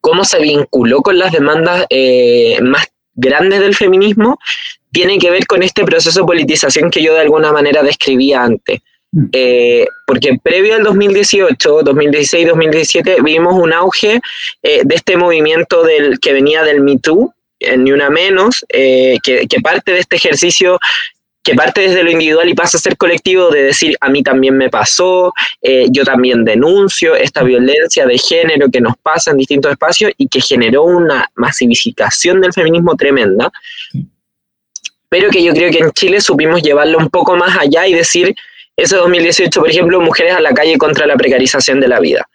[0.00, 4.38] cómo se vinculó con las demandas eh, más grandes del feminismo,
[4.92, 8.80] tiene que ver con este proceso de politización que yo de alguna manera describía antes.
[9.32, 14.20] Eh, porque previo al 2018, 2016, 2017, vimos un auge
[14.62, 17.32] eh, de este movimiento del, que venía del Me Too,
[17.78, 20.78] Ni Una Menos, eh, que, parte de este ejercicio
[21.44, 24.56] que parte desde lo individual y pasa a ser colectivo de decir, a mí también
[24.56, 25.30] me pasó,
[25.90, 30.40] yo también denuncio esta violencia de género que nos pasa en distintos espacios y que
[30.40, 33.52] generó una masificación del feminismo tremenda,
[35.10, 38.34] pero que yo creo que en Chile supimos llevarlo un poco más allá y decir,
[38.76, 42.26] ese 2018, por ejemplo, Mujeres a la calle contra la precarización de la vida.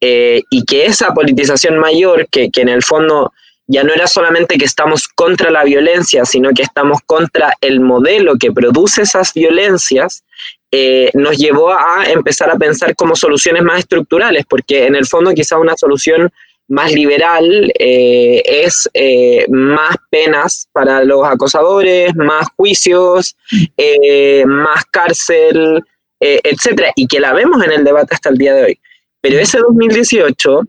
[0.00, 3.32] Eh, y que esa politización mayor, que, que, en el fondo
[3.66, 8.36] ya no era solamente que estamos contra la violencia, sino que estamos contra el modelo
[8.38, 10.24] que produce esas violencias,
[10.70, 15.32] eh, nos llevó a empezar a pensar como soluciones más estructurales, porque en el fondo
[15.32, 16.30] quizá una solución
[16.68, 23.36] más liberal eh, es eh, más penas para los acosadores, más juicios,
[24.46, 25.82] más cárcel,
[26.20, 28.80] etcétera, y que la vemos en el debate hasta el día de hoy.
[29.20, 30.62] Pero ese 2018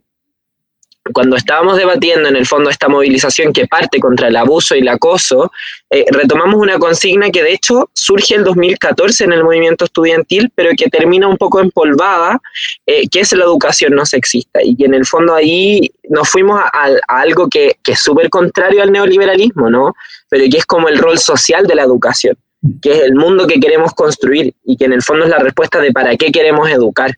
[1.13, 4.87] cuando estábamos debatiendo en el fondo esta movilización que parte contra el abuso y el
[4.87, 5.51] acoso,
[5.89, 10.71] eh, retomamos una consigna que de hecho surge en 2014 en el movimiento estudiantil, pero
[10.77, 12.39] que termina un poco empolvada,
[12.85, 14.61] eh, que es la educación no sexista.
[14.63, 18.81] Y que en el fondo ahí nos fuimos a, algo que, que es súper contrario
[18.81, 19.95] al neoliberalismo, ¿no?
[20.29, 22.37] Pero que es como el rol social de la educación,
[22.81, 25.79] que es el mundo que queremos construir y que en el fondo es la respuesta
[25.79, 27.11] de para qué queremos educar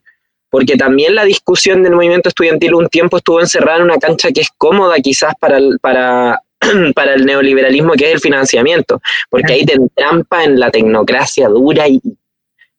[0.52, 4.41] porque también la discusión del movimiento estudiantil un tiempo estuvo encerrada en una cancha que
[4.41, 6.41] es cómoda quizás para el, para,
[6.93, 11.88] para el neoliberalismo, que es el financiamiento, porque ahí te entrampa en la tecnocracia dura
[11.88, 12.02] y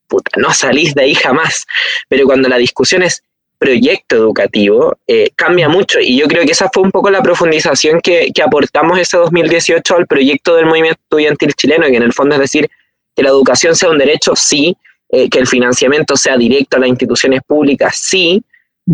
[0.07, 1.66] puta, no salís de ahí jamás.
[2.09, 3.23] Pero cuando la discusión es
[3.59, 5.99] proyecto educativo, eh, cambia mucho.
[5.99, 9.97] Y yo creo que esa fue un poco la profundización que, que aportamos ese 2018
[9.97, 12.68] al proyecto del movimiento estudiantil chileno, que en el fondo es decir,
[13.16, 14.77] que la educación sea un derecho, sí,
[15.12, 18.42] eh, que el financiamiento sea directo a las instituciones públicas, sí,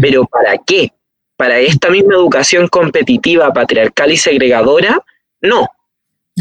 [0.01, 0.93] pero ¿para qué?
[1.37, 5.01] ¿Para esta misma educación competitiva, patriarcal y segregadora?
[5.41, 5.69] No,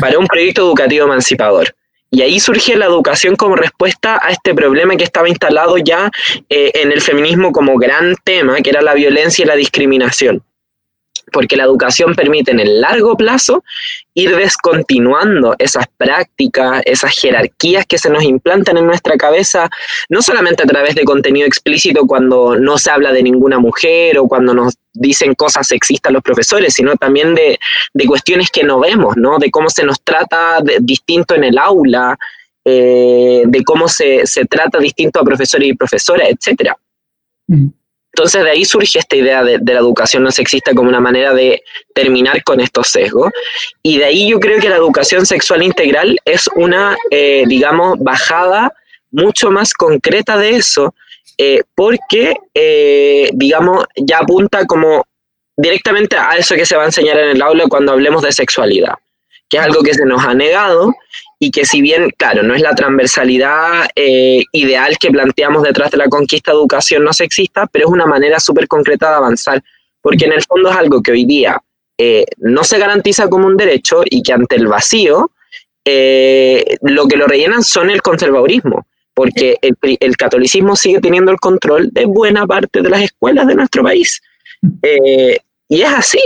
[0.01, 1.75] para un proyecto educativo emancipador.
[2.09, 6.09] Y ahí surge la educación como respuesta a este problema que estaba instalado ya
[6.49, 10.43] eh, en el feminismo como gran tema, que era la violencia y la discriminación
[11.31, 13.63] porque la educación permite en el largo plazo
[14.13, 19.69] ir descontinuando esas prácticas, esas jerarquías que se nos implantan en nuestra cabeza,
[20.09, 24.27] no solamente a través de contenido explícito cuando no se habla de ninguna mujer o
[24.27, 27.59] cuando nos dicen cosas sexistas los profesores, sino también de,
[28.07, 29.37] cuestiones que no vemos, ¿no?
[29.37, 32.17] de cómo se nos trata distinto en el aula,
[32.65, 36.71] eh, de cómo se, trata distinto a profesores y profesoras, etc.
[38.17, 41.61] Entonces de ahí surge esta idea de, la educación no sexista como una manera de
[41.93, 43.31] terminar con estos sesgos.
[43.83, 48.73] Y de ahí yo creo que la educación sexual integral es una, eh, digamos, bajada
[49.11, 50.95] mucho más concreta de eso,
[51.37, 55.05] eh, porque, eh, digamos, ya apunta como
[55.55, 58.95] directamente a eso que se va a enseñar en el aula cuando hablemos de sexualidad,
[59.47, 60.91] que es algo que se nos ha negado
[61.39, 65.97] y que si bien, claro, no es la transversalidad eh, ideal que planteamos detrás de
[65.97, 69.63] la conquista de educación no sexista, pero es una manera súper concreta de avanzar,
[70.01, 71.61] porque en el fondo es algo que hoy día
[71.97, 75.31] eh, no se garantiza como un derecho y que ante el vacío
[75.85, 81.39] eh, lo que lo rellenan son el conservadurismo, porque el, el, catolicismo sigue teniendo el
[81.39, 84.21] control de buena parte de las escuelas de nuestro país.
[85.69, 86.19] y es así.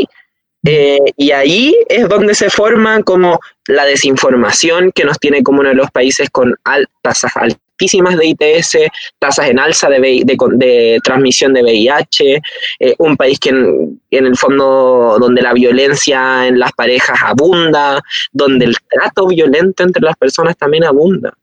[0.63, 5.69] Eh, y ahí es donde se forma como la desinformación que nos tiene como uno
[5.69, 6.55] de los países con
[7.01, 8.77] tasas altísimas de ITS,
[9.17, 12.41] tasas en alza de, de, transmisión de VIH,
[12.79, 17.99] eh, un país que en, en, el fondo donde la violencia en las parejas abunda,
[18.31, 21.33] donde el trato violento entre las personas también abunda.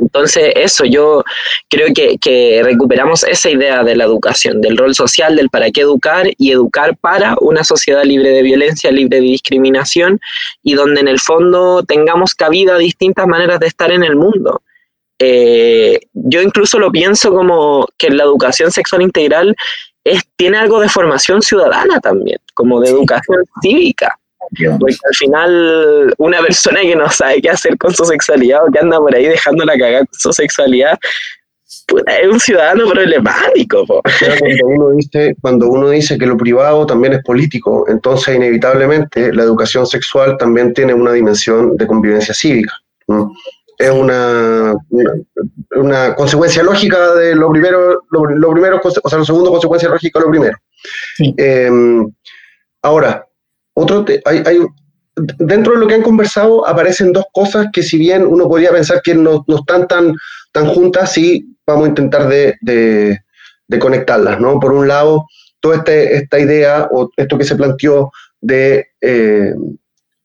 [0.00, 1.24] Entonces, eso, yo
[1.68, 6.28] creo que, recuperamos esa idea de la educación, del rol social, del para qué educar
[6.38, 10.20] y educar para una sociedad libre de violencia, libre de discriminación
[10.62, 14.62] y donde en el fondo tengamos cabida a distintas maneras de estar en el mundo.
[15.18, 19.54] Eh, yo incluso lo pienso como que la educación sexual integral
[20.04, 24.18] es, tiene algo de formación ciudadana también, como de educación cívica.
[24.78, 28.78] Porque al final, una persona que no sabe qué hacer con su sexualidad o que
[28.78, 30.98] anda por ahí dejando la cagada con su sexualidad,
[32.06, 33.84] es un ciudadano problemático.
[33.86, 39.42] Cuando, uno dice, cuando uno dice que lo privado también es político, entonces inevitablemente la
[39.42, 42.72] educación sexual también tiene una dimensión de convivencia cívica.
[43.78, 44.74] Es una,
[45.74, 50.24] una, consecuencia lógica de lo primero, lo, primero, o sea, lo segundo consecuencia lógica de
[50.24, 50.58] lo primero.
[51.36, 52.08] Em,
[52.82, 53.26] ahora,
[53.74, 54.58] otro hay, hay,
[55.38, 59.00] dentro de lo que han conversado aparecen dos cosas que si bien uno podría pensar
[59.02, 60.14] que no, no están tan,
[60.52, 64.58] tan juntas, sí vamos a intentar de, de, conectarlas, ¿no?
[64.58, 65.26] Por un lado,
[65.60, 68.10] toda este, esta idea o esto que se planteó
[68.40, 69.54] de eh,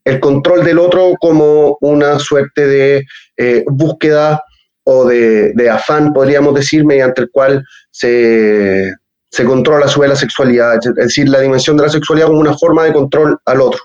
[0.03, 3.05] el control del otro como una suerte de
[3.37, 4.43] eh, búsqueda
[4.83, 8.93] o de, de, afán, podríamos decir, mediante el cual se,
[9.35, 12.85] se controla su la sexualidad, es decir, la dimensión de la sexualidad como una forma
[12.85, 13.81] de control al otro.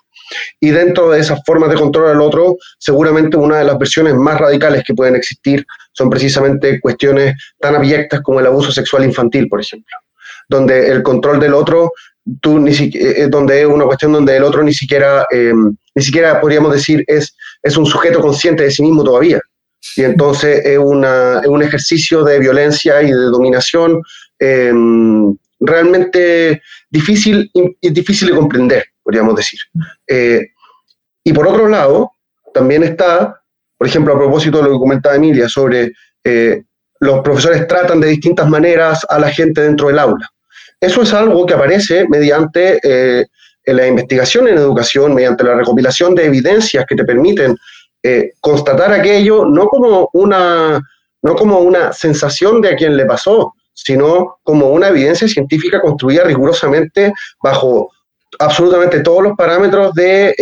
[0.61, 4.39] Y dentro de esas formas de control al otro, seguramente una de las versiones más
[4.39, 9.61] radicales que pueden existir son precisamente cuestiones tan abiertas como el abuso sexual infantil, por
[9.61, 9.97] ejemplo,
[10.49, 11.91] donde el control del otro
[12.41, 16.73] tú ni siquiera, donde es una cuestión donde el otro ni siquiera, ni siquiera podríamos
[16.73, 19.41] decir es, es un sujeto consciente de sí mismo todavía.
[19.97, 24.01] Y entonces es, una, es un ejercicio de violencia y de dominación
[25.61, 27.51] realmente difícil,
[27.83, 29.61] difícil de comprender, podríamos decir.
[31.23, 32.13] y por otro lado,
[32.53, 33.43] también está,
[33.77, 35.93] por ejemplo, a propósito de lo que comentaba Emilia sobre
[36.25, 36.63] eh,
[37.01, 40.29] los profesores tratan de distintas maneras a la gente dentro del aula.
[40.81, 43.27] Eso es algo que aparece mediante eh,
[43.67, 47.57] la investigación en educación, mediante la recopilación de evidencias que te permiten
[48.03, 50.81] eh, constatar aquello no como, una,
[51.23, 53.55] no como una sensación de a quien le pasó,
[53.85, 57.13] sino como una evidencia científica construida rigurosamente
[57.43, 57.91] bajo
[58.39, 60.35] absolutamente todos los parámetros de,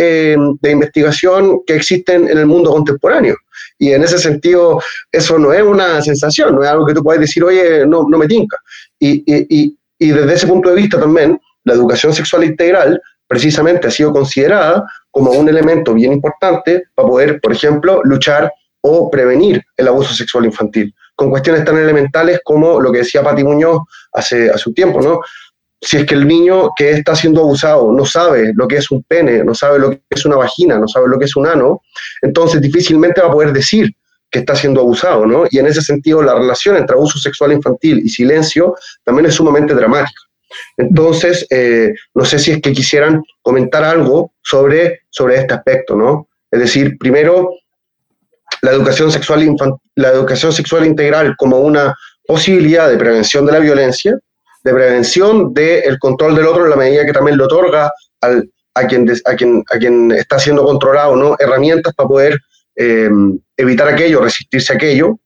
[0.61, 3.35] de investigación que existen en el mundo contemporáneo.
[3.77, 4.81] Y en ese sentido,
[5.11, 8.17] eso no es una sensación, no es algo que tú puedas decir, oye, no, no
[8.17, 8.57] me tinca.
[8.99, 13.91] Y, y, y desde ese punto de vista también, la educación sexual integral precisamente ha
[13.91, 19.87] sido considerada como un elemento bien importante para poder, por ejemplo, luchar o prevenir el
[19.87, 23.81] abuso sexual infantil, con cuestiones tan elementales como lo que decía Pati Muñoz
[24.13, 25.19] hace, hace un tiempo, ¿no?
[25.81, 29.03] si es que el niño que está siendo abusado no sabe lo que es un
[29.03, 31.81] pene, no sabe lo que es una vagina, no sabe lo que es un ano,
[32.21, 33.93] entonces difícilmente va a poder decir
[34.31, 35.43] que está siendo abusado, ¿no?
[35.51, 39.73] Y en ese sentido la relación entre abuso sexual infantil y silencio también es sumamente
[39.73, 40.21] dramática.
[40.77, 46.29] Entonces, eh, no sé si es que quisieran comentar algo sobre, sobre este aspecto, ¿no?
[46.49, 47.49] Es decir, primero,
[48.61, 49.55] la educación, sexual
[49.95, 51.95] la educación sexual integral como una
[52.25, 54.17] posibilidad de prevención de la violencia,
[54.63, 57.91] de prevención del control del otro en la medida que también le otorga
[58.21, 61.35] al, a, quien, a, quien, a quien está siendo controlado ¿no?
[61.39, 62.39] herramientas para poder
[62.75, 63.09] eh,
[63.57, 65.17] evitar aquello, resistirse a aquello.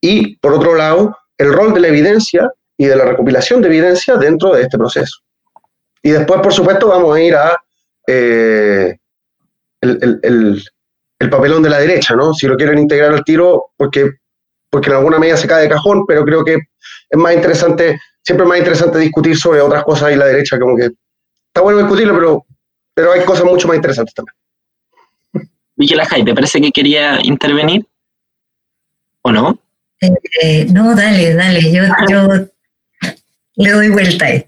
[0.00, 4.16] Y por otro lado, el rol de la evidencia y de la recopilación de evidencia
[4.16, 5.18] dentro de este proceso.
[6.02, 7.56] Y después, por supuesto, vamos a ir a
[8.06, 8.96] eh,
[9.80, 10.62] el, el,
[11.30, 12.34] papelón de la derecha, ¿no?
[12.34, 14.12] Si lo quieren integrar al tiro, porque,
[14.70, 18.44] porque en alguna medida se cae de cajón, pero creo que es más interesante siempre
[18.44, 22.14] es más interesante discutir sobre otras cosas y la derecha, como que está bueno discutirlo,
[22.14, 22.46] pero,
[22.94, 24.34] pero hay cosas mucho más interesantes también.
[25.76, 27.86] Vigila Jai, ¿te parece que quería intervenir?
[29.22, 29.58] ¿O no?
[30.00, 32.28] Eh, no, dale, dale, yo, yo
[33.56, 34.38] le doy vuelta ahí.
[34.38, 34.44] Mm.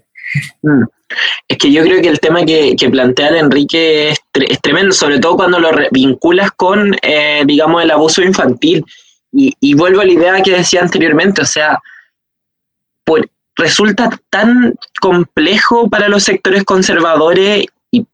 [1.47, 4.19] Es que yo creo que el tema que, plantea Enrique es,
[4.61, 8.83] tremendo, sobre todo cuando lo vinculas con, eh, digamos, el abuso infantil.
[9.31, 11.79] Y, vuelvo a la idea que decía anteriormente, o sea,
[13.55, 18.05] resulta tan complejo para los sectores conservadores y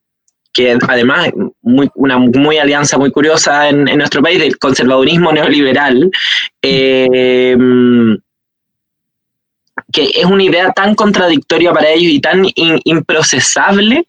[0.53, 6.09] que además muy, una muy alianza muy curiosa en, nuestro país del conservadurismo neoliberal,
[6.61, 7.57] eh,
[9.91, 14.05] que es una idea tan contradictoria para ellos y tan improcesable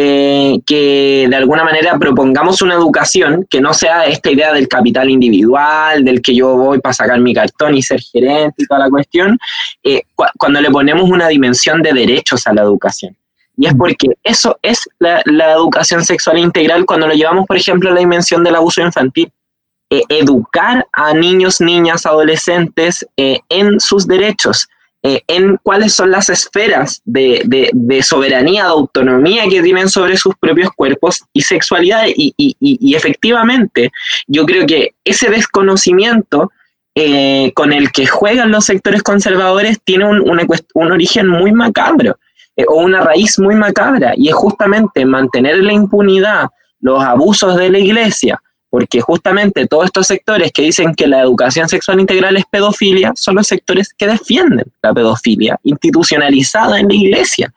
[0.00, 5.10] eh, que de alguna manera propongamos una educación que no sea esta idea del capital
[5.10, 8.90] individual, del que yo voy para sacar mi cartón y ser gerente y toda la
[8.90, 9.36] cuestión,
[9.82, 10.02] eh,
[10.38, 13.16] cuando le ponemos una dimensión de derechos a la educación.
[13.56, 15.20] Y es porque eso es la,
[15.52, 19.32] educación sexual integral cuando lo llevamos, por ejemplo, a la dimensión del abuso infantil.
[19.90, 24.68] Eh, educar a niños, niñas, adolescentes en sus derechos
[25.04, 30.70] eh, en cuáles son las esferas de, soberanía, de autonomía que tienen sobre sus propios
[30.72, 32.06] cuerpos y sexualidad.
[32.08, 33.92] Y, efectivamente,
[34.26, 36.50] yo creo que ese desconocimiento
[36.96, 42.18] eh, con el que juegan los sectores conservadores tiene un, origen muy macabro
[42.56, 44.14] eh, o una raíz muy macabra.
[44.16, 46.48] Y es justamente mantener la impunidad,
[46.80, 51.68] los abusos de la iglesia, porque justamente todos estos sectores que dicen que la educación
[51.68, 57.52] sexual integral es pedofilia son los sectores que defienden la pedofilia institucionalizada en la iglesia.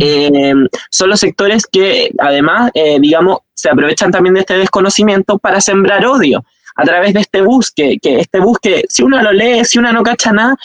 [0.00, 0.54] Eh,
[0.90, 6.04] son los sectores que además, eh, digamos, se aprovechan también de este desconocimiento para sembrar
[6.06, 6.44] odio
[6.76, 9.78] a través de este bus, que, que este bus que si uno lo lee, si
[9.78, 10.56] uno no cacha nada,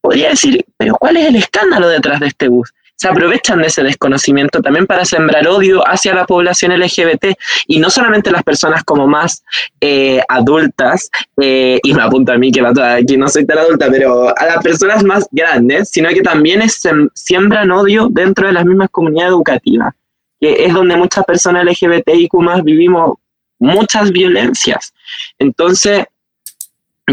[0.00, 2.72] podría decir, pero ¿cuál es el escándalo detrás de este bus?
[3.00, 7.34] Se aprovechan de ese desconocimiento también para sembrar odio hacia la población LGBT
[7.66, 9.42] y no solamente las personas como más
[9.80, 14.44] eh, adultas, eh, y me apunto a mí que, no soy tan adulta, pero a
[14.44, 16.82] las personas más grandes, sino que también es,
[17.14, 19.94] siembran odio dentro de las mismas comunidades educativas,
[20.38, 23.14] que es donde muchas personas LGBTIQ más vivimos
[23.58, 24.92] muchas violencias.
[25.38, 26.04] Entonces,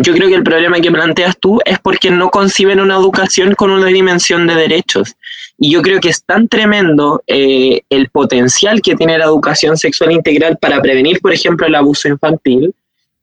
[0.04, 3.72] yo creo que el problema que planteas tú es porque no conciben una educación con
[3.72, 5.16] una dimensión de derechos.
[5.58, 10.12] Y yo creo que es tan tremendo eh, el potencial que tiene la educación sexual
[10.12, 12.74] integral para prevenir, por ejemplo, el abuso infantil,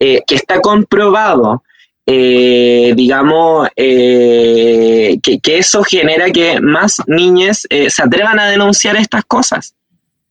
[0.01, 1.62] eh, que está comprobado
[2.07, 9.74] eh, digamos, eh, que, eso genera que más niñas se atrevan a denunciar estas cosas.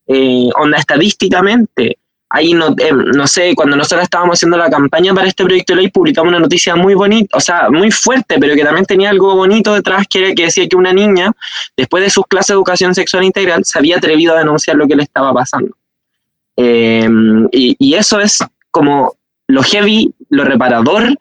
[0.06, 1.98] onda estadísticamente,
[2.34, 2.74] ahí no,
[3.14, 6.40] no sé, cuando nosotros estábamos haciendo la campaña para este proyecto de ley, publicamos una
[6.40, 10.18] noticia muy bonita, o sea, muy fuerte, pero que también tenía algo bonito detrás, que,
[10.18, 11.30] era, que decía que una niña,
[11.76, 14.96] después de sus clases de educación sexual integral, se había atrevido a denunciar lo que
[14.96, 15.76] le estaba pasando.
[16.56, 18.38] y, y eso es
[18.72, 19.14] como
[19.46, 21.16] lo heavy, lo reparador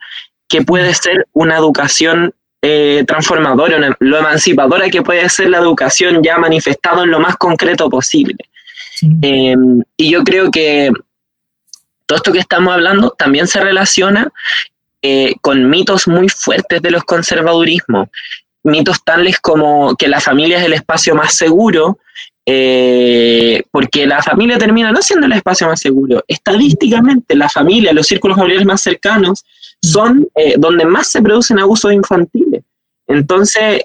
[0.47, 2.33] que puede ser una educación
[2.63, 7.89] eh, transformadora, lo emancipadora que puede ser la educación ya manifestado en lo más concreto
[7.89, 8.37] posible.
[9.21, 10.91] Em, y yo creo que
[12.05, 14.31] todo esto que estamos hablando también se relaciona
[15.01, 18.09] eh, con mitos muy fuertes de los conservadurismos,
[18.63, 21.99] mitos tales como que la familia es el espacio más seguro,
[22.45, 26.23] eh, porque la familia termina no siendo el espacio más seguro.
[26.27, 29.43] Estadísticamente, la familia, los círculos familiares más cercanos,
[29.81, 32.63] son eh, donde más se producen abusos infantiles.
[33.07, 33.83] Entonces,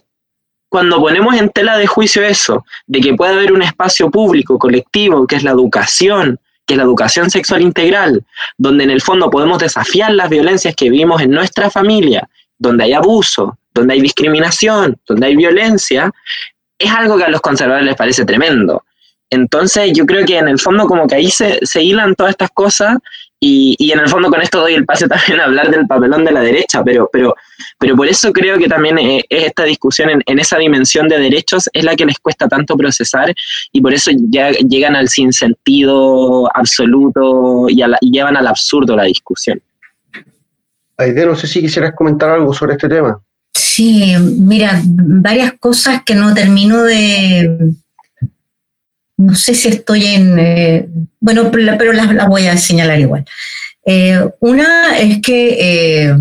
[0.68, 5.26] cuando ponemos en tela de juicio eso, de que puede haber un espacio público, colectivo,
[5.26, 8.24] que es la educación, que es la educación sexual integral,
[8.58, 12.92] donde en el fondo podemos desafiar las violencias que vivimos en nuestra familia, donde hay
[12.92, 16.10] abuso, donde hay discriminación, donde hay violencia,
[16.78, 18.84] es algo que a los conservadores les parece tremendo.
[19.30, 22.50] Entonces yo creo que en el fondo como que ahí se, se hilan todas estas
[22.50, 22.96] cosas
[23.40, 26.24] y, y, en el fondo con esto doy el pase también a hablar del papelón
[26.24, 27.36] de la derecha, pero, pero,
[27.78, 31.68] pero por eso creo que también eh, esta discusión en, en, esa dimensión de derechos
[31.72, 33.32] es la que les cuesta tanto procesar
[33.72, 39.60] y por eso ya llegan al sinsentido absoluto y, y llevan al absurdo la discusión.
[40.96, 43.20] Aide, no sé si quisieras comentar algo sobre este tema.
[43.54, 47.72] Sí, mira, varias cosas que no termino de,
[49.18, 50.88] no sé si estoy en, eh,
[51.20, 53.24] bueno, pero las, voy a señalar igual.
[53.84, 56.16] Eh, una es que eh,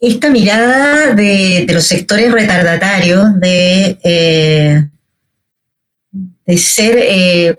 [0.00, 4.88] esta mirada de, los sectores retardatarios de,
[6.46, 7.58] de ser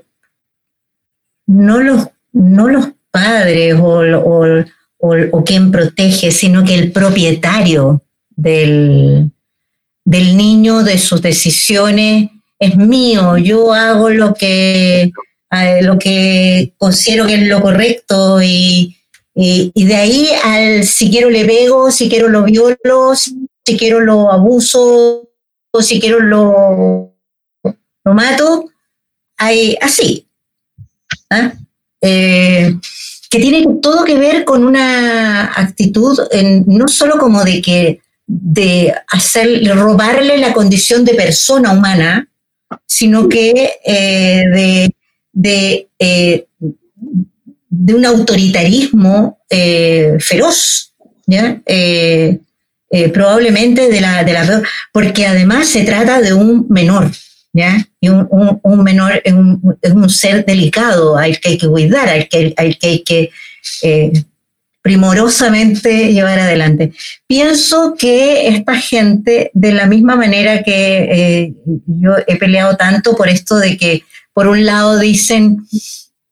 [1.46, 4.02] no, los, no los padres o,
[5.00, 8.02] o, quien protege, sino que el propietario
[8.36, 9.30] del,
[10.04, 12.30] del niño, de sus decisiones,
[12.60, 15.12] es mío, yo hago lo que,
[15.82, 18.94] lo que considero que es lo correcto y,
[19.36, 25.30] de ahí al si quiero le pego, si quiero lo violo, si quiero lo abuso,
[25.72, 27.14] o si quiero lo,
[27.64, 28.70] lo mato,
[29.38, 30.28] hay así.
[31.30, 31.54] ¿ah?
[32.02, 32.74] Eh,
[33.30, 36.18] que tiene todo que ver con una actitud
[36.66, 42.30] no solo como de que de hacer robarle la condición de persona humana,
[42.86, 44.90] sino que eh,
[45.34, 46.48] de, eh,
[47.70, 50.94] de, un autoritarismo eh, feroz,
[53.14, 57.12] probablemente de la, de la porque además se trata de un menor,
[57.54, 57.86] ¿ya?
[58.00, 62.78] Y un, menor es un, ser delicado al que hay que cuidar, al que, al
[62.78, 63.32] que hay que
[64.88, 66.94] primorosamente llevar adelante.
[67.28, 71.54] Pienso que esta gente, de la misma manera que eh,
[71.88, 75.58] yo he peleado tanto por esto de que, por un lado, dicen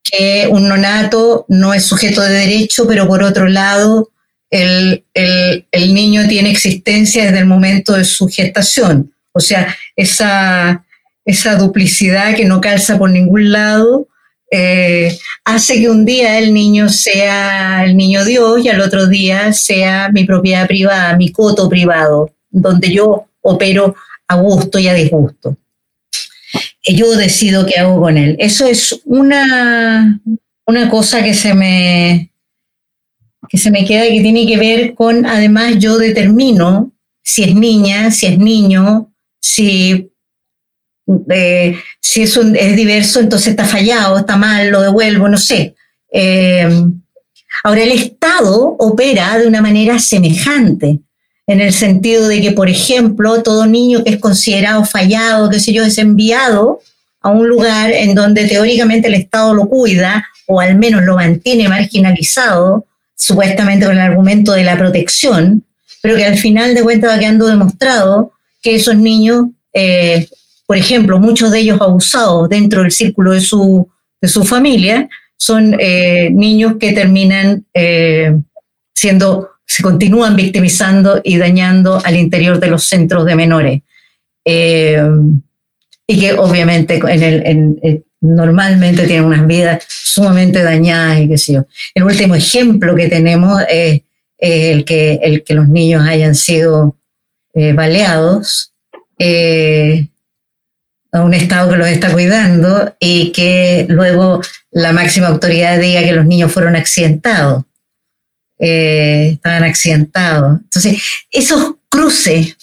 [0.01, 4.11] que un nonato no es sujeto de derecho, pero por otro lado,
[4.49, 9.11] el, el niño tiene existencia desde el momento de su gestación.
[9.33, 10.85] O sea, esa,
[11.25, 14.07] esa duplicidad que no calza por ningún lado
[14.51, 19.53] eh, hace que un día el niño sea el niño Dios y al otro día
[19.53, 23.95] sea mi propiedad privada, mi coto privado, donde yo opero
[24.27, 25.57] a gusto y a disgusto.
[26.83, 28.35] Y yo decido qué hago con él.
[28.39, 30.19] Eso es una,
[30.65, 32.31] una cosa que se me
[33.49, 36.91] que se me queda y que tiene que ver con, además yo determino
[37.21, 40.11] si es niña, si es niño, si
[41.99, 45.75] si es, es diverso, entonces está fallado, está mal, lo devuelvo, no sé.
[46.11, 46.67] Eh,
[47.63, 50.99] ahora, el Estado opera de una manera semejante,
[51.47, 55.73] en el sentido de que, por ejemplo, todo niño que es considerado fallado, qué sé
[55.73, 56.79] yo, es enviado
[57.21, 61.69] a un lugar en donde teóricamente el Estado lo cuida, o al menos lo mantiene
[61.69, 62.85] marginalizado,
[63.15, 65.63] supuestamente con el argumento de la protección,
[66.01, 70.27] pero que al final de cuentas va quedando demostrado que esos niños eh,
[70.65, 73.87] por ejemplo, muchos de ellos abusados dentro del círculo de su,
[74.21, 75.07] de su familia,
[75.37, 78.35] son eh, niños que terminan eh,
[78.93, 83.81] siendo, se continúan victimizando y dañando al interior de los centros de menores.
[84.43, 85.01] Eh,
[86.07, 86.99] y que obviamente
[88.21, 91.65] normalmente tienen unas vidas sumamente dañadas y qué sé yo.
[91.95, 94.01] El último ejemplo que tenemos es
[94.37, 96.95] el, que, el que los niños hayan sido
[97.73, 98.71] baleados
[101.15, 104.41] a un Estado que los está cuidando y que luego
[104.71, 107.63] la máxima autoridad diga que los niños fueron accidentados.
[108.57, 110.59] estaban accidentados.
[110.61, 111.01] Entonces,
[111.31, 112.57] esos cruces,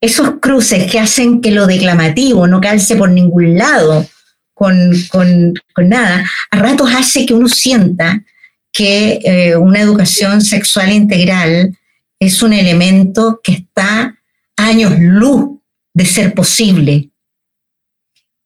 [0.00, 4.06] esos cruces que hacen que lo declamativo no calce por ningún lado
[4.54, 8.24] con, nada, a ratos hace que uno sienta
[8.72, 11.76] que eh, una educación sexual integral
[12.18, 14.18] es un elemento que está
[14.56, 15.60] años luz
[15.94, 17.10] de ser posible.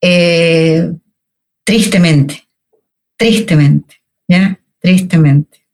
[0.05, 0.92] Eh,
[1.64, 2.48] tristemente,
[3.16, 4.59] tristemente, ¿ya?
[4.80, 5.64] Tristemente.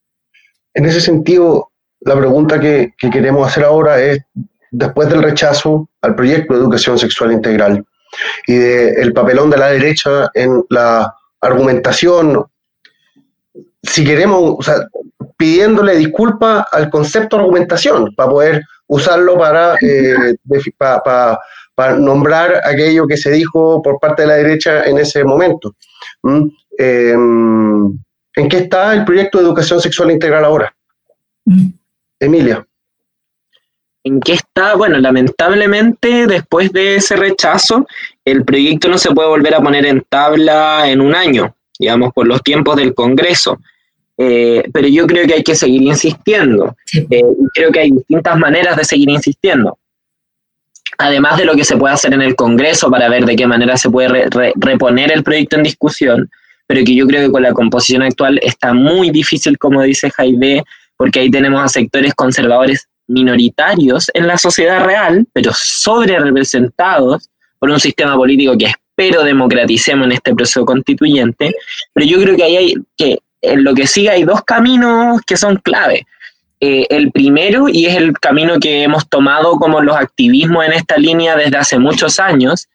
[0.74, 1.70] En ese sentido,
[2.01, 4.20] la pregunta que, queremos hacer ahora es,
[4.70, 7.85] después del rechazo al proyecto de educación sexual integral
[8.47, 12.45] y del papelón de la derecha en la argumentación,
[13.83, 14.87] si queremos, o sea,
[15.39, 20.35] pidiéndole disculpa al concepto de argumentación para poder usarlo para, eh,
[21.79, 25.76] para, nombrar aquello que se dijo por parte de la derecha en ese momento.
[26.24, 26.49] ¿Mm?
[26.76, 27.99] Em,
[28.35, 30.74] ¿En qué está el proyecto de educación sexual integral ahora?
[31.45, 31.68] Mm.
[32.18, 32.66] Emilia.
[34.03, 34.74] ¿En qué está?
[34.74, 37.87] Bueno, lamentablemente después de ese rechazo,
[38.24, 42.26] el proyecto no se puede volver a poner en tabla en un año, digamos, por
[42.26, 43.61] los tiempos del Congreso.
[44.16, 46.76] Eh, pero yo creo que hay que seguir insistiendo.
[46.93, 47.22] Eh,
[47.55, 49.79] creo que hay distintas maneras de seguir insistiendo.
[50.99, 53.77] Además de lo que se puede hacer en el Congreso para ver de qué manera
[53.77, 56.31] se puede reponer el proyecto en discusión,
[56.67, 60.65] pero que yo creo que con la composición actual está muy difícil, como dice Jaime,
[60.97, 67.71] porque ahí tenemos a sectores conservadores minoritarios en la sociedad real, pero sobre representados por
[67.71, 71.55] un sistema político que espero democraticemos en este proceso constituyente,
[71.93, 75.37] pero yo creo que ahí hay que en lo que sigue hay dos caminos que
[75.37, 76.07] son clave.
[76.61, 80.97] Eh, el primero, y es el camino que hemos tomado como los activismos en esta
[80.97, 82.69] línea desde hace muchos años,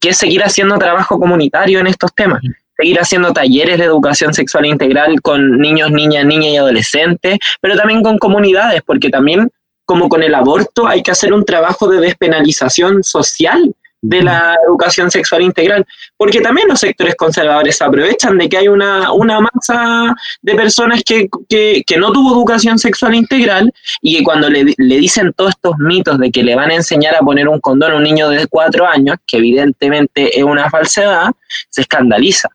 [0.00, 2.40] que es seguir haciendo trabajo comunitario en estos temas.
[2.76, 8.02] Seguir haciendo talleres de educación sexual integral con niños, niñas, niñas y adolescentes, pero también
[8.02, 9.50] con comunidades, porque también,
[9.84, 15.10] como con el aborto, hay que hacer un trabajo de despenalización social de la educación
[15.10, 15.84] sexual integral,
[16.16, 21.28] porque también los sectores conservadores aprovechan de que hay una, una masa de personas que,
[21.48, 25.78] que, que, no tuvo educación sexual integral y que cuando le, le, dicen todos estos
[25.78, 28.46] mitos de que le van a enseñar a poner un condón a un niño de
[28.46, 31.30] cuatro años, que evidentemente es una falsedad,
[31.68, 32.48] se escandaliza.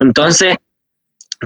[0.00, 0.56] Entonces,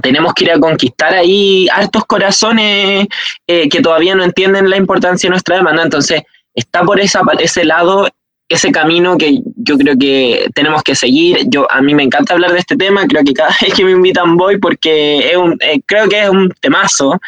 [0.01, 3.07] tenemos que ir a conquistar ahí hartos corazones
[3.45, 5.83] eh, que todavía no entienden la importancia de nuestra demanda.
[5.83, 6.23] Entonces,
[6.53, 8.07] está por esa, ese lado
[8.49, 11.39] ese camino que yo creo que tenemos que seguir.
[11.47, 13.91] Yo a mí me encanta hablar de este tema, creo que cada vez que me
[13.91, 17.19] invitan voy porque es un, eh, creo que es un temazo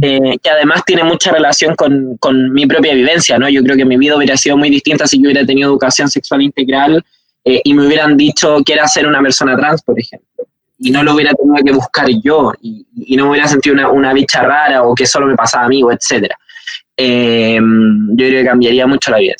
[0.00, 3.48] eh, que además tiene mucha relación con, con, mi propia vivencia, ¿no?
[3.48, 6.42] Yo creo que mi vida hubiera sido muy distinta si yo hubiera tenido educación sexual
[6.42, 7.04] integral
[7.46, 10.46] y me hubieran dicho que era ser una persona trans, por ejemplo
[10.78, 12.86] y no lo hubiera tenido que buscar yo y,
[13.16, 15.82] no me hubiera sentido una, una, bicha rara o que solo me pasaba a mí,
[15.82, 16.36] o etcétera.
[16.96, 19.34] Eh, yo creo que cambiaría mucho la vida.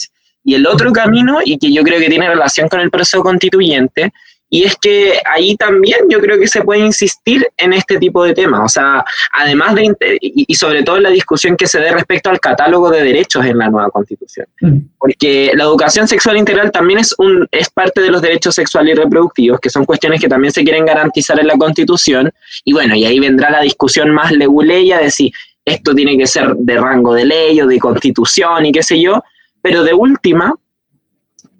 [0.45, 4.13] Y el otro camino, y que yo creo que tiene relación con el proceso constituyente,
[4.55, 8.35] y es que ahí también yo creo que se puede insistir en este tipo de
[8.35, 12.31] temas, o sea, además de, y sobre todo en la discusión que se dé respecto
[12.31, 14.77] al catálogo de derechos en la nueva constitución, mm.
[14.97, 19.01] porque la educación sexual integral también es, un, es parte de los derechos sexuales y
[19.01, 22.31] reproductivos, que son cuestiones que también se quieren garantizar en la constitución,
[22.65, 25.33] y bueno, y ahí vendrá la discusión más leguleya de si
[25.65, 29.21] esto tiene que ser de rango de ley o de constitución y qué sé yo,
[29.65, 30.55] pero de última,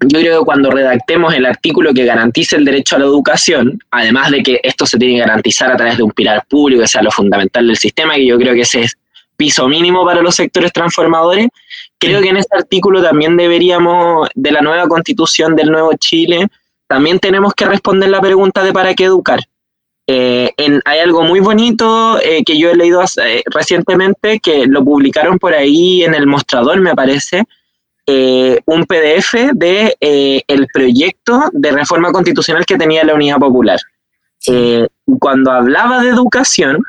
[0.01, 4.31] yo creo que cuando redactemos el artículo que garantice el derecho a la educación, además
[4.31, 7.01] de que esto se tiene que garantizar a través de un pilar público, que sea
[7.01, 8.99] lo fundamental del sistema, que yo creo que ese es
[9.39, 11.49] piso mínimo para los sectores transformadores,
[11.97, 16.49] creo que en ese artículo también deberíamos, de la nueva constitución del nuevo Chile,
[16.87, 19.41] también tenemos que responder la pregunta de para qué educar.
[20.07, 20.53] Eh,
[20.85, 25.55] hay algo muy bonito eh, que yo he leído eh, recientemente, que lo publicaron por
[25.55, 27.45] ahí en el mostrador, me parece,
[28.07, 33.81] eh, un PDF de eh, el proyecto de reforma constitucional que tenía la Unidad Popular.
[34.47, 34.87] Eh,
[35.19, 36.83] cuando hablaba de educación,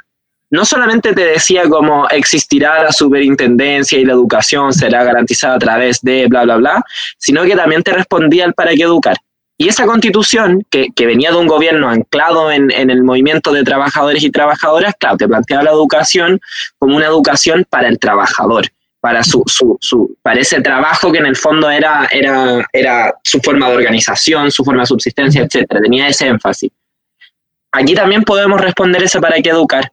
[0.49, 6.01] no solamente te decía cómo existirá la superintendencia y la educación será garantizada a través
[6.01, 6.85] de bla, bla, bla,
[7.17, 9.15] sino que también te respondía el para qué educar.
[9.57, 13.63] Y esa constitución, que, que venía de un gobierno anclado en, en, el movimiento de
[13.63, 16.41] trabajadores y trabajadoras, claro, te planteaba la educación
[16.77, 18.65] como una educación para el trabajador
[19.05, 23.39] para, su, su, su, para ese trabajo que en el fondo era, era, era su
[23.39, 25.67] forma de organización, su forma de subsistencia, etc.
[25.79, 26.71] Tenía ese énfasis.
[27.71, 29.91] Aquí también podemos responder ese para qué educar.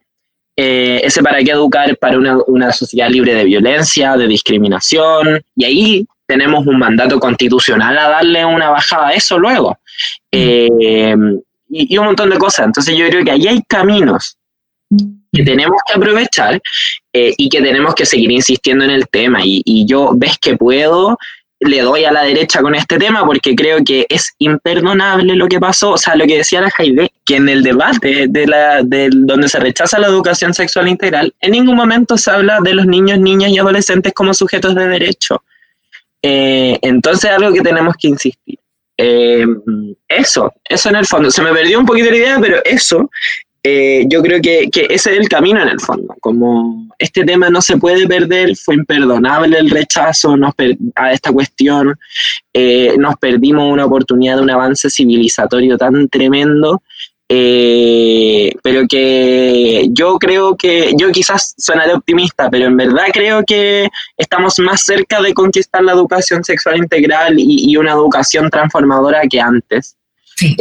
[0.57, 5.65] eh, ese para qué educar para una, una, sociedad libre de violencia, de discriminación, y
[5.67, 9.79] ahí tenemos un mandato constitucional a darle una bajada a eso luego.
[10.31, 11.15] Eh,
[11.69, 12.65] y, un montón de cosas.
[12.65, 14.39] Entonces yo creo que ahí hay caminos
[15.31, 16.63] que tenemos que aprovechar
[17.13, 19.41] eh, y que tenemos que seguir insistiendo en el tema.
[19.45, 21.19] Y, y yo ves que puedo,
[21.65, 25.61] le doy a la derecha con este tema porque creo que es imperdonable lo que
[25.61, 29.11] pasó, o sea, lo que decía la Jaide, que en el debate de la, de
[29.13, 33.19] donde se rechaza la educación sexual integral, en ningún momento se habla de los niños,
[33.19, 35.43] niñas y adolescentes como sujetos de derecho.
[36.23, 38.59] Eh, entonces, algo que tenemos que insistir.
[38.97, 39.47] Eh,
[40.09, 41.31] eso, eso en el fondo.
[41.31, 43.11] Se me perdió un poquito la idea, pero eso
[43.65, 46.15] eh, yo creo que, que, ese es el camino en el fondo.
[46.21, 50.55] Como este tema no se puede perder, fue imperdonable el rechazo nos
[50.97, 51.97] a esta cuestión,
[52.53, 56.83] eh, nos perdimos una oportunidad de un avance civilizatorio tan tremendo,
[57.29, 63.89] eh, pero que yo creo que, yo quizás sonaré optimista, pero en verdad creo que
[64.17, 69.41] estamos más cerca de conquistar la educación sexual integral y, y una educación transformadora que
[69.41, 69.97] antes.
[70.37, 70.57] Sí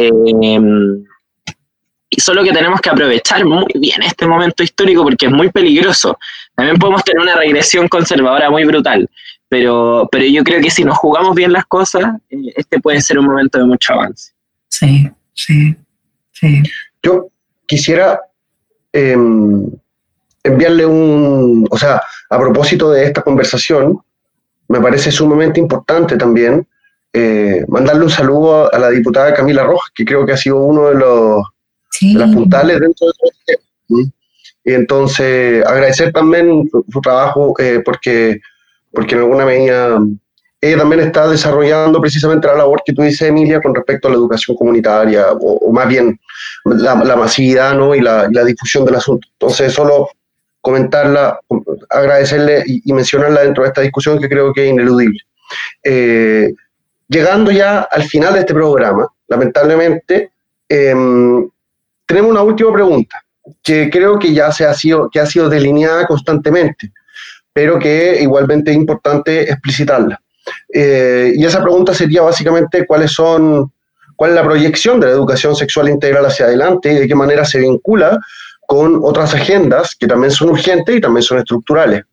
[2.14, 6.20] y solo que tenemos que aprovechar muy bien este momento histórico porque es muy peligroso.
[6.55, 9.09] También podemos tener una regresión conservadora muy brutal,
[9.47, 13.18] pero, pero yo creo que si nos jugamos bien las cosas, eh, este puede ser
[13.18, 14.34] un momento de mucho avance.
[14.68, 15.74] Sí, sí,
[16.34, 16.62] sí.
[17.01, 17.30] Yo
[17.66, 18.20] quisiera
[18.91, 19.66] em,
[20.43, 24.01] enviarle un, o sea, a propósito de esta conversación,
[24.68, 26.68] me parece sumamente importante también
[27.14, 30.89] eh, mandarle un saludo a la diputada Camila Rojas, que creo que ha sido uno
[30.89, 31.43] de los
[32.14, 34.12] las puntales dentro de todo
[34.64, 38.39] Y entonces agradecer también su, trabajo eh, porque,
[38.92, 40.00] porque en alguna medida
[40.62, 44.18] ella también está desarrollando precisamente la labor que tú dices, Emilia, con respecto a la
[44.18, 46.20] educación comunitaria, o, más bien
[46.66, 47.96] la, masividad ¿no?
[47.96, 49.28] y, la, difusión del asunto.
[49.32, 50.10] Entonces, solo
[50.62, 51.39] comentarla,
[51.89, 55.20] agradecerle y, mencionarla dentro de esta discusión que creo que es ineludible.
[55.84, 56.54] Eh,
[57.08, 60.32] llegando ya al final de este programa, lamentablemente,
[60.70, 61.50] em,
[62.12, 63.24] tenemos una última pregunta,
[63.64, 66.91] que creo que ya se ha sido, que ha sido delineada constantemente,
[67.53, 70.22] pero que igualmente es importante explicitarla.
[70.74, 73.72] Eh, y esa pregunta sería básicamente cuáles son,
[74.18, 77.45] cuál es la proyección de la educación sexual integral hacia adelante y de qué manera
[77.45, 78.20] se vincula
[78.68, 82.03] con otras agendas que también son urgentes y también son estructurales.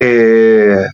[0.00, 0.86] Eh,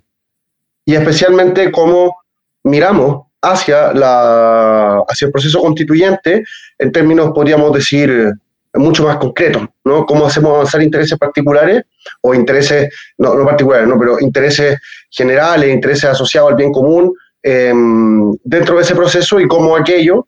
[0.85, 2.17] y especialmente cómo
[2.65, 6.45] miramos hacia, la, hacia el proceso constituyente
[6.79, 8.35] en términos, podríamos decir,
[8.75, 10.05] mucho más concretos, ¿no?
[10.05, 11.85] Cómo hacemos avanzar intereses particulares
[12.23, 13.99] o intereses, no, no particulares, ¿no?
[13.99, 14.79] pero intereses
[15.11, 20.27] generales, intereses asociados al bien común em, dentro de ese proceso y cómo aquello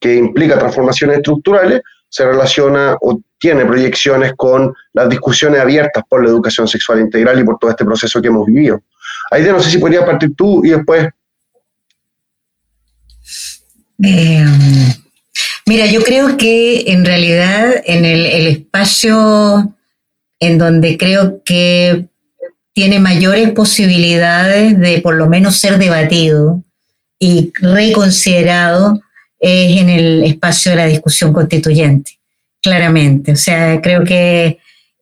[0.00, 6.30] que implica transformaciones estructurales se relaciona o tiene proyecciones con las discusiones abiertas por la
[6.30, 8.80] educación sexual integral y por todo este proceso que hemos vivido.
[9.30, 11.08] Ahí no sé si podrías partir tú y después
[14.02, 14.44] eh,
[15.66, 19.74] mira, yo creo que en realidad en el, espacio
[20.40, 22.06] en donde creo que
[22.72, 26.62] tiene mayores posibilidades de por lo menos ser debatido
[27.18, 29.00] y reconsiderado
[29.38, 32.18] es en el espacio de la discusión constituyente,
[32.60, 33.32] claramente.
[33.32, 34.58] O sea, creo que,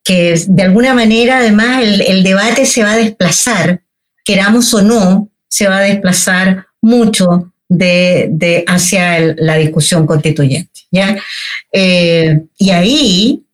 [0.07, 3.80] de alguna manera además el, debate se va a desplazar,
[4.24, 10.80] queramos o no, se va a desplazar mucho de, hacia la discusión constituyente.
[10.90, 11.16] ¿ya?
[11.72, 13.44] Eh, y ahí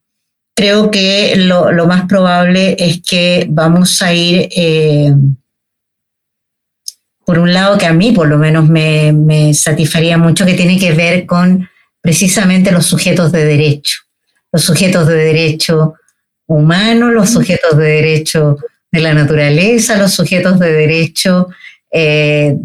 [0.54, 5.12] creo que lo, más probable es que vamos a ir, eh,
[7.24, 10.78] por un lado que a mí por lo menos me, me satisfaría mucho, que tiene
[10.78, 11.68] que ver con
[12.00, 13.98] precisamente los sujetos de derecho,
[14.50, 15.94] los sujetos de derecho
[16.46, 18.56] humanos, los sujetos de derecho
[18.90, 21.48] de la naturaleza, los sujetos de derecho
[21.90, 22.56] eh,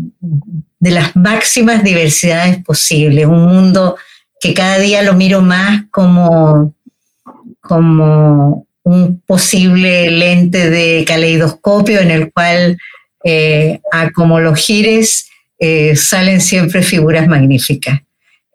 [0.81, 3.95] de las máximas diversidades posibles, un mundo
[4.41, 6.73] que cada día lo miro más como,
[7.61, 12.79] como un posible lente de caleidoscopio en el cual,
[13.23, 15.29] eh, a como los gires,
[15.59, 18.01] eh, salen siempre figuras magníficas,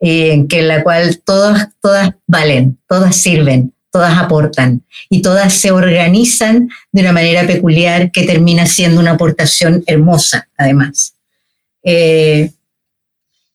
[0.01, 6.69] en que la cual todas, todas valen, todas sirven, todas aportan y todas se organizan
[6.91, 11.16] de una manera peculiar que termina siendo una aportación hermosa, además.
[11.89, 12.51] Eh,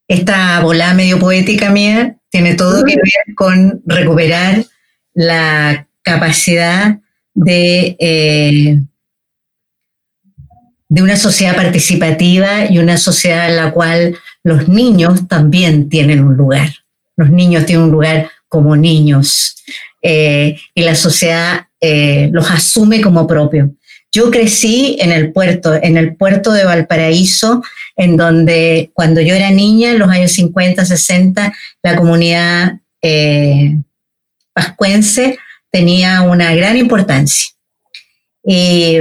[0.07, 4.63] esta bola medio poética mía tiene todo que ver con recuperar
[5.13, 6.97] la capacidad
[7.33, 8.79] de, eh,
[10.87, 16.37] de una sociedad participativa y una sociedad en la cual los niños también tienen un
[16.37, 16.69] lugar.
[17.17, 19.57] Los niños tienen un lugar como niños.
[20.01, 21.67] y la sociedad
[22.31, 23.69] los asume como propios.
[24.13, 27.63] Yo crecí en el puerto, en el puerto de Valparaíso,
[27.95, 33.77] en donde cuando yo era niña, en los años 50, 60, la comunidad eh,
[34.53, 35.37] pascuense
[35.71, 37.51] tenía una gran importancia.
[38.43, 38.99] Y,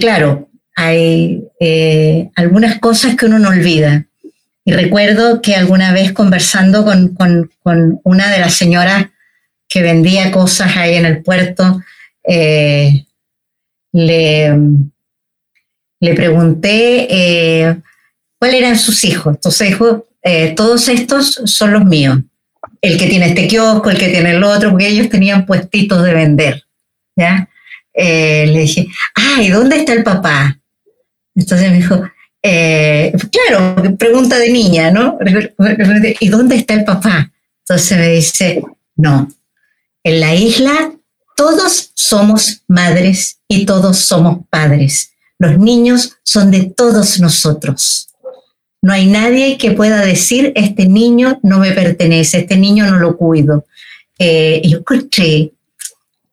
[0.00, 4.06] claro, hay eh, algunas cosas que uno no olvida.
[4.64, 9.06] Y recuerdo que alguna vez conversando con, una de las señoras
[9.68, 11.82] que vendía cosas ahí en el puerto,
[12.24, 13.04] eh,
[13.92, 14.52] le,
[16.00, 17.76] le pregunté eh,
[18.38, 19.34] cuáles eran sus hijos.
[19.36, 22.18] Entonces dijo, eh, todos estos son los míos.
[22.80, 26.14] El que tiene este kiosco, el que tiene el otro, porque ellos tenían puestitos de
[26.14, 26.64] vender.
[27.14, 27.48] ¿ya?
[27.94, 30.58] Eh, le dije, ay, ¿dónde está el papá?
[31.34, 32.02] Entonces me dijo,
[32.40, 35.18] claro, pregunta de niña, ¿no?
[36.20, 37.30] ¿Y dónde está el papá?
[37.60, 38.62] Entonces me dice,
[38.96, 39.28] no,
[40.02, 40.92] en la isla
[41.36, 45.12] todos somos madres y todos somos padres.
[45.38, 48.08] Los niños son de todos nosotros.
[48.80, 53.16] No hay nadie que pueda decir, este niño no me pertenece, este niño no lo
[53.16, 53.66] cuido.
[54.18, 55.52] Eh, yo escuché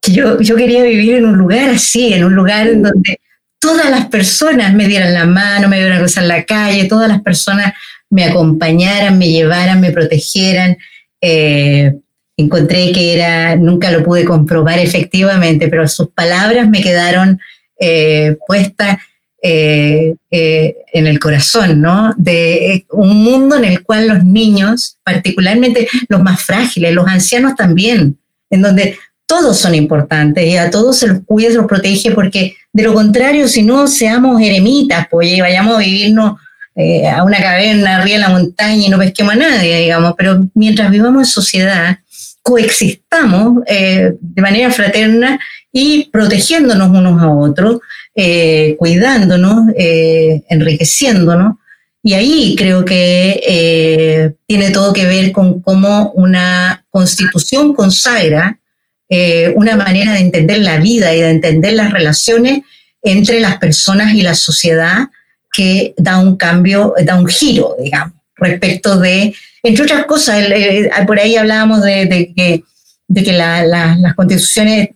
[0.01, 3.19] que yo, yo quería vivir en un lugar así, en un lugar donde
[3.59, 7.73] todas las personas me dieran la mano, me dieran cruzar la calle, todas las personas
[8.09, 10.77] me acompañaran, me llevaran, me protegieran.
[11.21, 11.93] Eh,
[12.39, 17.39] encontré que era, nunca lo pude comprobar efectivamente, pero sus palabras me quedaron
[17.79, 18.97] eh, puestas
[19.41, 22.13] eh, eh, en el corazón, ¿no?
[22.17, 28.17] De un mundo en el cual los niños, particularmente los más frágiles, los ancianos también,
[28.49, 32.55] en donde todos son importantes y a todos se los cuida, se los protege, porque
[32.71, 36.39] de lo contrario, si no seamos eremitas, pues y vayamos a vivirnos
[37.13, 40.89] a una caverna arriba de la montaña y no pesquemos a nadie, digamos, pero mientras
[40.89, 41.99] vivamos en sociedad,
[42.41, 45.39] coexistamos eh, de manera fraterna
[45.71, 47.79] y protegiéndonos unos a otros,
[48.15, 51.57] eh, cuidándonos, eh, enriqueciéndonos.
[52.01, 58.57] Y ahí creo que tiene todo que ver con cómo una constitución consagra
[59.55, 62.61] una manera de entender la vida y de entender las relaciones
[63.01, 65.09] entre las personas y la sociedad
[65.51, 70.45] que da un cambio, da un giro, digamos, respecto de entre otras cosas,
[71.05, 72.63] por ahí hablábamos de, que,
[73.07, 74.89] de que las constituciones,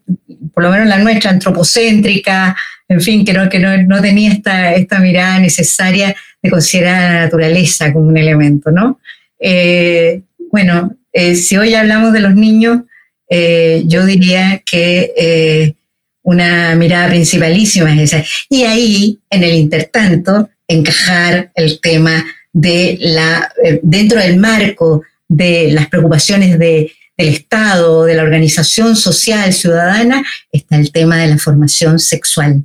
[0.53, 2.55] por lo menos la nuestra, antropocéntrica,
[2.87, 7.91] en fin, que no, que no, tenía esta, esta mirada necesaria de considerar la naturaleza
[7.91, 8.99] como un elemento, ¿no?
[9.39, 12.81] Eh, bueno, eh, si hoy hablamos de los niños,
[13.29, 15.75] eh, yo diría que
[16.21, 18.23] una mirada principalísima es esa.
[18.49, 25.71] Y ahí, en el intertanto, encajar el tema de la, eh, dentro del marco de
[25.71, 31.37] las preocupaciones de, del Estado, de la organización social ciudadana, está el tema de la
[31.37, 32.63] formación sexual.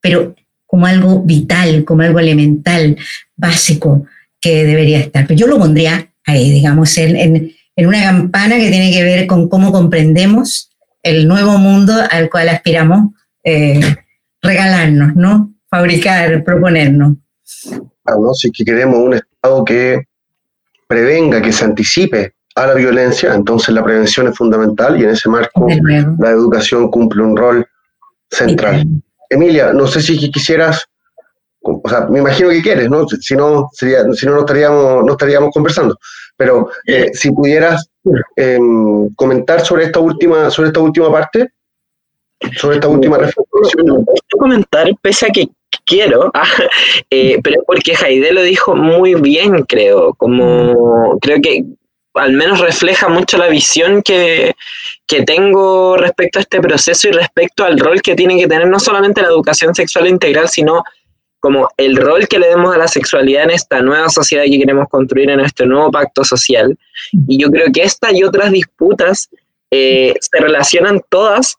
[0.00, 0.34] Pero
[0.66, 2.96] como algo vital, como algo elemental,
[3.36, 4.06] básico
[4.40, 5.26] que debería estar.
[5.26, 9.72] Pero yo lo pondría ahí, digamos, en, una campana que tiene que ver con cómo
[9.72, 10.70] comprendemos
[11.02, 13.12] el nuevo mundo al cual aspiramos
[13.44, 13.80] eh,
[14.42, 15.54] regalarnos, ¿no?
[15.70, 17.16] Fabricar, proponernos.
[18.34, 20.02] Si que queremos un Estado que
[20.86, 25.28] prevenga, que se anticipe a la violencia, entonces la prevención es fundamental y en ese
[25.28, 25.66] marco
[26.18, 27.66] la educación cumple un rol
[28.30, 28.84] central.
[29.30, 30.84] Emilia, no sé si quisieras,
[31.60, 33.06] o sea, me imagino que quieres, ¿no?
[33.06, 35.98] Si no, sería, si no, no estaríamos, no estaríamos conversando.
[36.36, 37.88] Pero eh, si pudieras
[38.36, 41.52] em, comentar sobre esta última, sobre esta última parte,
[42.56, 44.06] sobre esta última reflexión.
[44.38, 45.48] comentar, pese a que
[45.86, 46.46] quiero, ah,
[47.10, 51.64] eh, pero porque Haidé lo dijo muy bien, creo, como creo que
[52.14, 54.54] al menos refleja mucho la visión que,
[55.06, 58.80] que, tengo respecto a este proceso y respecto al rol que tiene que tener no
[58.80, 60.82] solamente la educación sexual integral, sino
[61.40, 64.88] como el rol que le demos a la sexualidad en esta nueva sociedad que queremos
[64.88, 66.76] construir, en este nuevo pacto social.
[67.28, 69.30] Y yo creo que esta y otras disputas
[69.70, 71.56] eh, se relacionan todas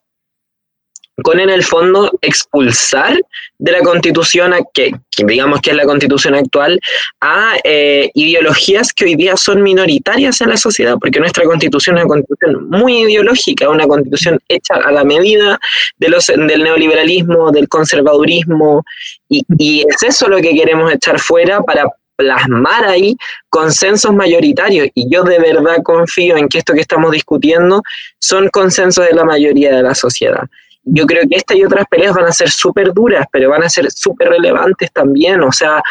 [1.22, 3.20] con en el fondo expulsar
[3.58, 4.92] de la constitución, que,
[5.26, 6.80] digamos que es la constitución actual,
[7.20, 12.04] a eh, ideologías que hoy día son minoritarias en la sociedad, porque nuestra constitución es
[12.04, 15.58] una constitución muy ideológica, una constitución hecha a la medida
[15.98, 18.84] de los, del neoliberalismo, del conservadurismo,
[19.28, 23.16] y, y es eso lo que queremos echar fuera para plasmar ahí
[23.48, 24.88] consensos mayoritarios.
[24.94, 27.82] Y yo de verdad confío en que esto que estamos discutiendo
[28.18, 30.42] son consensos de la mayoría de la sociedad
[30.82, 33.68] yo creo que esta y otras peleas van a ser súper duras, pero van a
[33.68, 35.82] ser súper relevantes también, o sea,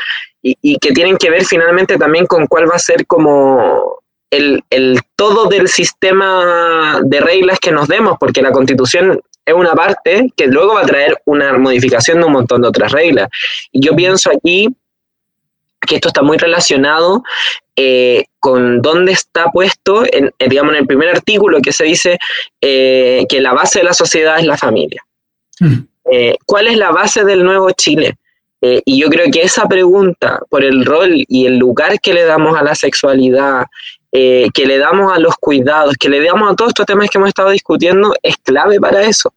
[0.42, 4.02] y, que tienen que ver finalmente también con cuál va a ser como
[4.32, 9.74] el, el, todo del sistema de reglas que nos demos, porque la constitución es una
[9.74, 13.30] parte que luego va a traer una modificación de un montón de otras reglas.
[13.72, 14.70] Y yo pienso aquí
[15.82, 17.24] que esto está muy relacionado
[17.82, 22.20] eh, con dónde está puesto, en, digamos, en el primer artículo que se dice
[22.60, 25.02] eh, que la base de la sociedad es la familia.
[25.62, 25.78] Mm.
[26.12, 28.18] Eh, ¿Cuál es la base del nuevo Chile?
[28.62, 32.60] y yo creo que esa pregunta por el rol y el lugar que le damos
[32.60, 33.68] a la sexualidad,
[34.12, 37.30] que le damos a los cuidados, que le damos a todos estos temas que hemos
[37.30, 39.34] estado discutiendo, es clave para eso.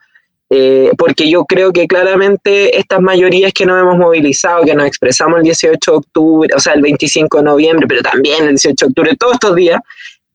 [0.54, 5.38] Eh, porque yo creo que claramente estas mayorías que nos hemos movilizado, que nos expresamos
[5.38, 8.90] el 18 de octubre, o sea, el 25 de noviembre, pero también el 18 de
[8.90, 9.80] octubre, todos estos días,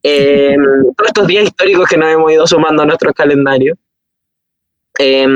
[0.01, 0.55] eh,
[0.97, 3.75] todos estos días históricos que nos hemos ido sumando a nuestro calendario,
[4.97, 5.27] eh,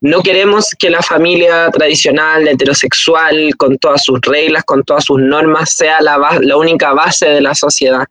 [0.00, 5.72] no queremos que la familia tradicional, heterosexual, con todas sus reglas, con todas sus normas,
[5.72, 8.04] sea la, la única base de la sociedad.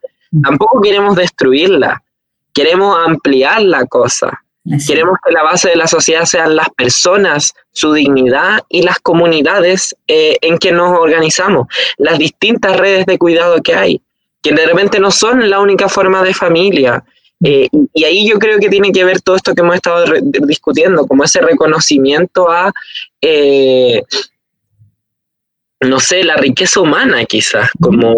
[0.44, 2.04] Tampoco queremos destruirla,
[2.54, 4.44] queremos ampliar la cosa.
[4.86, 9.96] Queremos que la base de la sociedad sean las personas, su dignidad y las comunidades
[10.08, 11.68] eh, en que nos organizamos,
[11.98, 14.02] las distintas redes de cuidado que hay,
[14.44, 17.04] que de repente no son la única forma de familia.
[17.44, 20.06] Eh, y ahí yo creo que tiene que ver todo esto que hemos estado
[20.46, 22.72] discutiendo, como ese reconocimiento a,
[23.22, 24.04] eh,
[25.82, 28.14] no sé, la riqueza humana quizás, como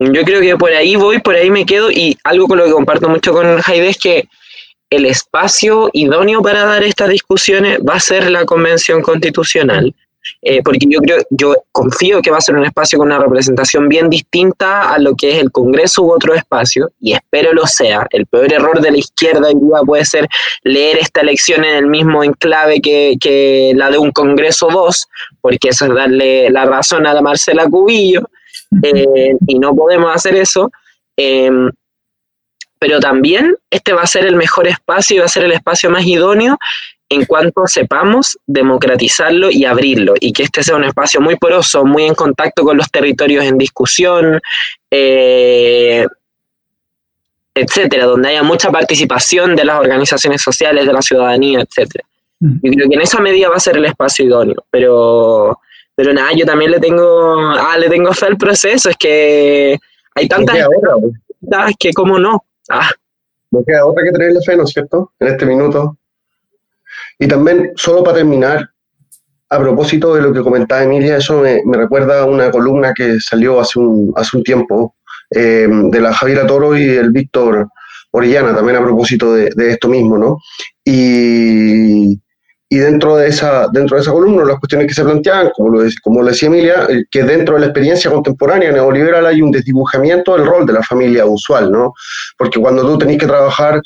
[0.00, 2.70] yo creo que por ahí voy, por ahí me quedo y algo con lo que
[2.70, 4.28] comparto mucho con Jaide es que
[4.90, 9.94] el espacio idóneo para dar estas discusiones va a ser la convención constitucional,
[10.42, 13.88] eh, porque yo creo, yo confío que va a ser un espacio con una representación
[13.88, 18.06] bien distinta a lo que es el Congreso u otro espacio, y espero lo sea.
[18.10, 19.48] El peor error de la izquierda
[19.86, 20.26] puede ser
[20.62, 25.08] leer esta elección en el mismo enclave que, la de un Congreso 2,
[25.40, 28.22] porque eso es darle la razón a la Marcela Cubillo,
[28.82, 30.70] eh, y no podemos hacer eso.
[31.16, 31.70] Em,
[32.78, 35.90] pero también este va a ser el mejor espacio y va a ser el espacio
[35.90, 36.58] más idóneo
[37.10, 42.04] en cuanto sepamos democratizarlo y abrirlo, y que este sea un espacio muy poroso, muy
[42.04, 44.40] en contacto con los territorios en discusión,
[44.90, 46.06] eh,
[47.54, 52.04] etcétera, donde haya mucha participación de las organizaciones sociales, de la ciudadanía, etcétera.
[52.40, 52.58] Mm.
[52.62, 55.58] Yo creo que en esa medida va a ser el espacio idóneo, pero,
[55.94, 59.78] pero nada, yo también le tengo, ah, le tengo fe al proceso, es que
[60.14, 60.58] hay tantas
[61.78, 62.44] que como no.
[62.68, 62.90] Ah,
[63.50, 65.12] no queda otra que tenerle fe, ¿no es cierto?
[65.18, 65.98] En este minuto.
[67.18, 68.70] Y también, solo para terminar,
[69.50, 73.60] a propósito de lo que comentaba Emilia, eso me, recuerda a una columna que salió
[73.60, 74.14] hace un,
[74.44, 74.96] tiempo
[75.30, 77.68] eh, de la Javiera Toro y el Víctor
[78.10, 80.38] Orellana, también a propósito de, de esto mismo, ¿no?
[80.84, 82.20] Y,
[82.70, 85.90] y dentro de esa, dentro de esa columna, las cuestiones que se planteaban, como lo,
[86.02, 90.36] como lo decía Emilia, eh, que dentro de la experiencia contemporánea neoliberal hay un desdibujamiento
[90.36, 91.94] del rol de la familia usual, ¿no?
[92.36, 93.80] Porque cuando tú tenés que trabajar,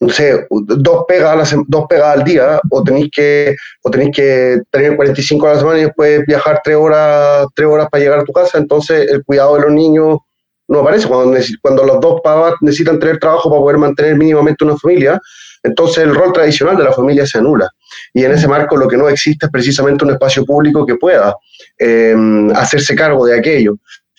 [0.00, 4.96] no sé, dos pegas, dos pegas al día, o tenéis que, o tenéis que tener
[4.96, 8.24] 45 horas a la semana y después viajar tres horas, tres horas para llegar a
[8.24, 10.18] tu casa, entonces el cuidado de los niños
[10.66, 11.06] no aparece.
[11.06, 15.20] Cuando, cuando los dos papás necesitan tener trabajo para poder mantener mínimamente una familia,
[15.62, 17.70] entonces el rol tradicional de la familia se anula.
[18.14, 21.34] Y en ese marco lo que no existe es precisamente un espacio público que pueda
[21.78, 23.76] em, hacerse cargo de aquello.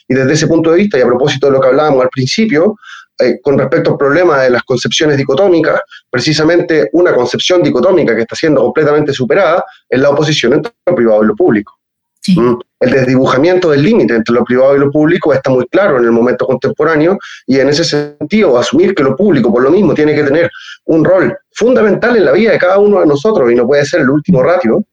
[0.07, 2.75] Y desde ese punto de vista, y a propósito de lo que hablábamos al principio,
[3.19, 5.79] eh, con respecto al problema de las concepciones dicotómicas,
[6.09, 11.23] precisamente una concepción dicotómica que está siendo completamente superada es la oposición entre lo privado
[11.23, 11.80] y lo público.
[12.27, 12.56] Mm.
[12.80, 16.11] El desdibujamiento del límite entre lo privado y lo público está muy claro en el
[16.11, 17.18] momento contemporáneo
[17.48, 20.49] y en ese sentido asumir que lo público por lo mismo tiene que tener
[20.85, 24.02] un rol fundamental en la vida de cada uno de nosotros y no puede ser
[24.02, 24.84] el último ratio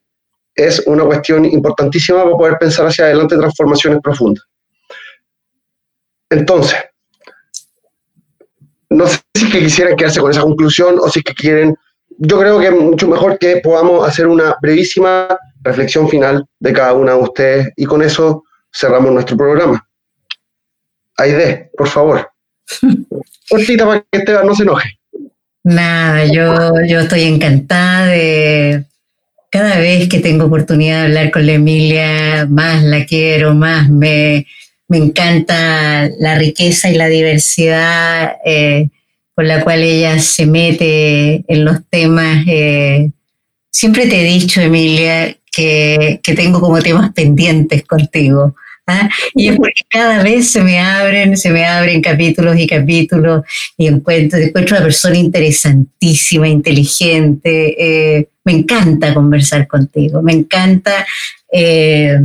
[0.54, 4.44] es una cuestión importantísima para poder pensar hacia adelante transformaciones profundas.
[6.30, 6.78] Entonces,
[8.90, 11.76] no sé si que quisieran quedarse con esa conclusión o si que quieren,
[12.18, 15.28] yo creo que es mucho mejor que podamos hacer una brevísima
[15.62, 19.86] reflexión final de cada una de ustedes y con eso cerramos nuestro programa.
[21.16, 22.30] Aide, por favor.
[23.48, 24.98] Cortita para que Esteban no se enoje.
[25.64, 28.84] Nada, yo, yo estoy encantada de
[29.50, 34.46] cada vez que tengo oportunidad de hablar con la Emilia, más la quiero, más me,
[34.90, 38.88] encanta la riqueza y la diversidad eh,
[39.34, 42.44] con la cual ella se mete en los temas.
[42.46, 43.10] Eh,
[43.70, 48.54] siempre te he dicho, Emilia, que, tengo como temas pendientes contigo.
[48.86, 49.08] ¿ah?
[49.34, 53.44] Y es porque cada vez se me abren, se me abren capítulos y capítulos
[53.76, 57.74] y encuentro, encuentro una persona interesantísima, inteligente.
[57.78, 61.06] Eh, me encanta conversar contigo, me encanta,
[61.52, 62.18] eh,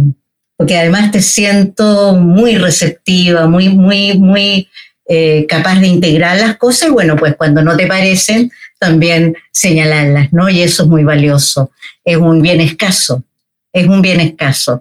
[0.55, 4.69] porque además te siento muy receptiva, muy, muy, muy
[5.05, 8.51] eh, capaz de integrar las cosas y bueno, pues cuando no te parecen,
[8.83, 10.49] también señalarlas, ¿no?
[10.49, 11.71] Y eso es muy valioso,
[12.03, 13.23] es un bien escaso,
[13.71, 14.77] es un bien escaso.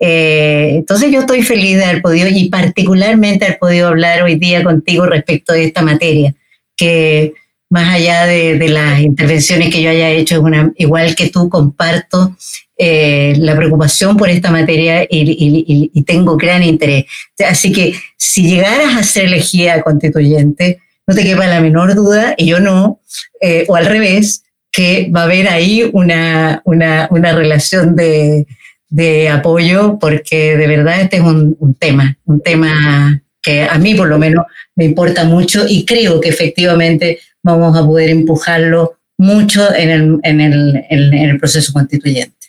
[0.00, 4.64] Eh, entonces yo estoy feliz de haber podido y particularmente haber podido hablar hoy día
[4.64, 6.34] contigo respecto de esta materia,
[6.74, 7.34] que
[7.68, 10.42] más allá de, las intervenciones que yo haya hecho,
[10.76, 12.34] igual que tú comparto
[12.78, 17.04] eh, la preocupación por esta materia y, tengo gran interés.
[17.46, 22.46] Así que si llegaras a ser elegida constituyente, no te quepa la menor duda, y
[22.46, 23.00] yo no,
[23.40, 28.46] eh, o al revés, que va a haber ahí una, una, una relación de,
[28.88, 33.94] de, apoyo, porque de verdad este es un, un tema, un tema que a mí
[33.94, 34.46] por lo menos
[34.76, 40.40] me importa mucho y creo que efectivamente vamos a poder empujarlo mucho en el, en
[40.40, 42.48] el, en el proceso constituyente.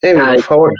[0.00, 0.72] por favor.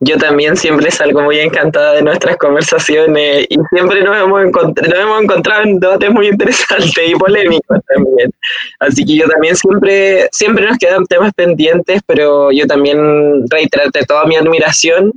[0.00, 5.22] Yo también siempre salgo muy encantada de nuestras conversaciones y siempre nos hemos, nos hemos
[5.22, 8.32] encontrado en debates muy interesantes y polémicos también.
[8.80, 14.24] Así que yo también siempre, siempre nos quedan temas pendientes, pero yo también reiterarte toda
[14.24, 15.12] mi admiración.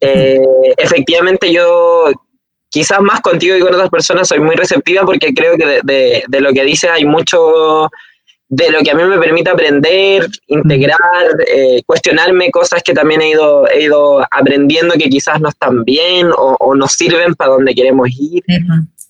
[0.00, 0.40] Eh,
[0.78, 2.10] efectivamente yo
[2.70, 6.52] quizás más contigo y con otras personas soy muy receptiva porque creo que de, lo
[6.52, 7.90] que dices hay mucho
[8.50, 10.98] de lo que a mí me permite aprender, integrar,
[11.46, 16.30] eh, cuestionarme cosas que también he ido, he ido aprendiendo que quizás no están bien
[16.36, 18.42] o, o nos sirven para donde queremos ir.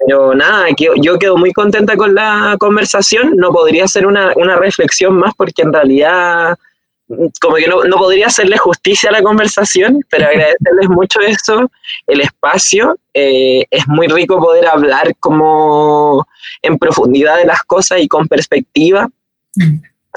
[0.07, 3.35] Pero nada, yo quedo muy contenta con la conversación.
[3.37, 6.59] No podría ser una, una reflexión más porque en realidad
[7.41, 11.71] como que no, podría hacerle justicia a la conversación, pero agradecerles mucho eso,
[12.07, 12.97] el espacio.
[13.15, 16.27] Eh, es muy rico poder hablar como
[16.63, 19.09] en profundidad de las cosas y con perspectiva.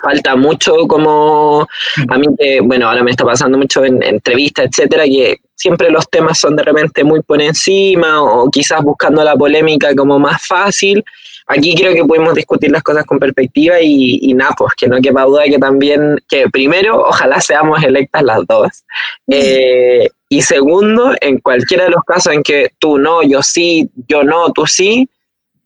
[0.01, 1.67] Falta mucho como
[2.09, 6.09] a mí que, bueno, ahora me está pasando mucho en, entrevistas, etcétera, que siempre los
[6.09, 11.03] temas son de repente muy por encima o quizás buscando la polémica como más fácil
[11.47, 15.01] aquí creo que podemos discutir las cosas con perspectiva y, y nada, pues que no
[15.01, 18.83] quepa duda que también, que primero, ojalá seamos electas las dos.
[19.29, 24.23] Eh, y segundo, en cualquiera de los casos en que tú no, yo sí, yo
[24.23, 25.09] no, tú sí,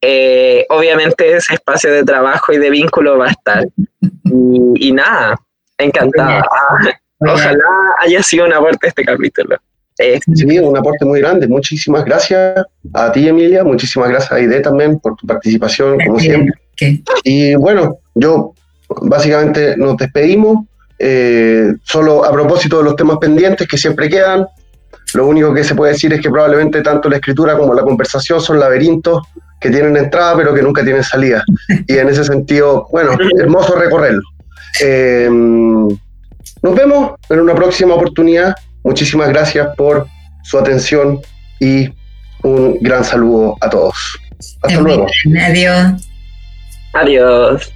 [0.01, 3.67] eh, obviamente ese espacio de trabajo y de vínculo va a estar.
[4.75, 5.35] Y, nada,
[5.77, 6.43] encantada.
[7.19, 7.63] Ojalá
[7.99, 9.57] haya sido una aporte este capítulo.
[9.95, 11.47] Sí, un aporte muy grande.
[11.47, 12.63] Muchísimas gracias
[12.93, 13.63] a ti, Emilia.
[13.63, 16.53] Muchísimas gracias a Ide también por tu participación, como siempre.
[17.23, 18.53] Y bueno, yo
[19.01, 20.65] básicamente nos despedimos.
[20.99, 24.47] Eh, solo a propósito de los temas pendientes que siempre quedan,
[25.13, 28.41] lo único que se puede decir es que probablemente tanto la escritura como la conversación
[28.41, 29.21] son laberintos
[29.59, 31.43] que tienen entrada pero que nunca tienen salida.
[31.87, 34.21] Y en ese sentido, bueno, hermoso recorrerlo.
[34.81, 35.29] Eh,
[36.61, 38.55] nos vemos en una próxima oportunidad.
[38.83, 40.07] Muchísimas gracias por
[40.43, 41.19] su atención
[41.59, 41.89] y
[42.43, 43.95] un gran saludo a todos.
[44.61, 45.07] Hasta luego.
[45.45, 46.09] Adiós.
[46.93, 47.73] Adiós.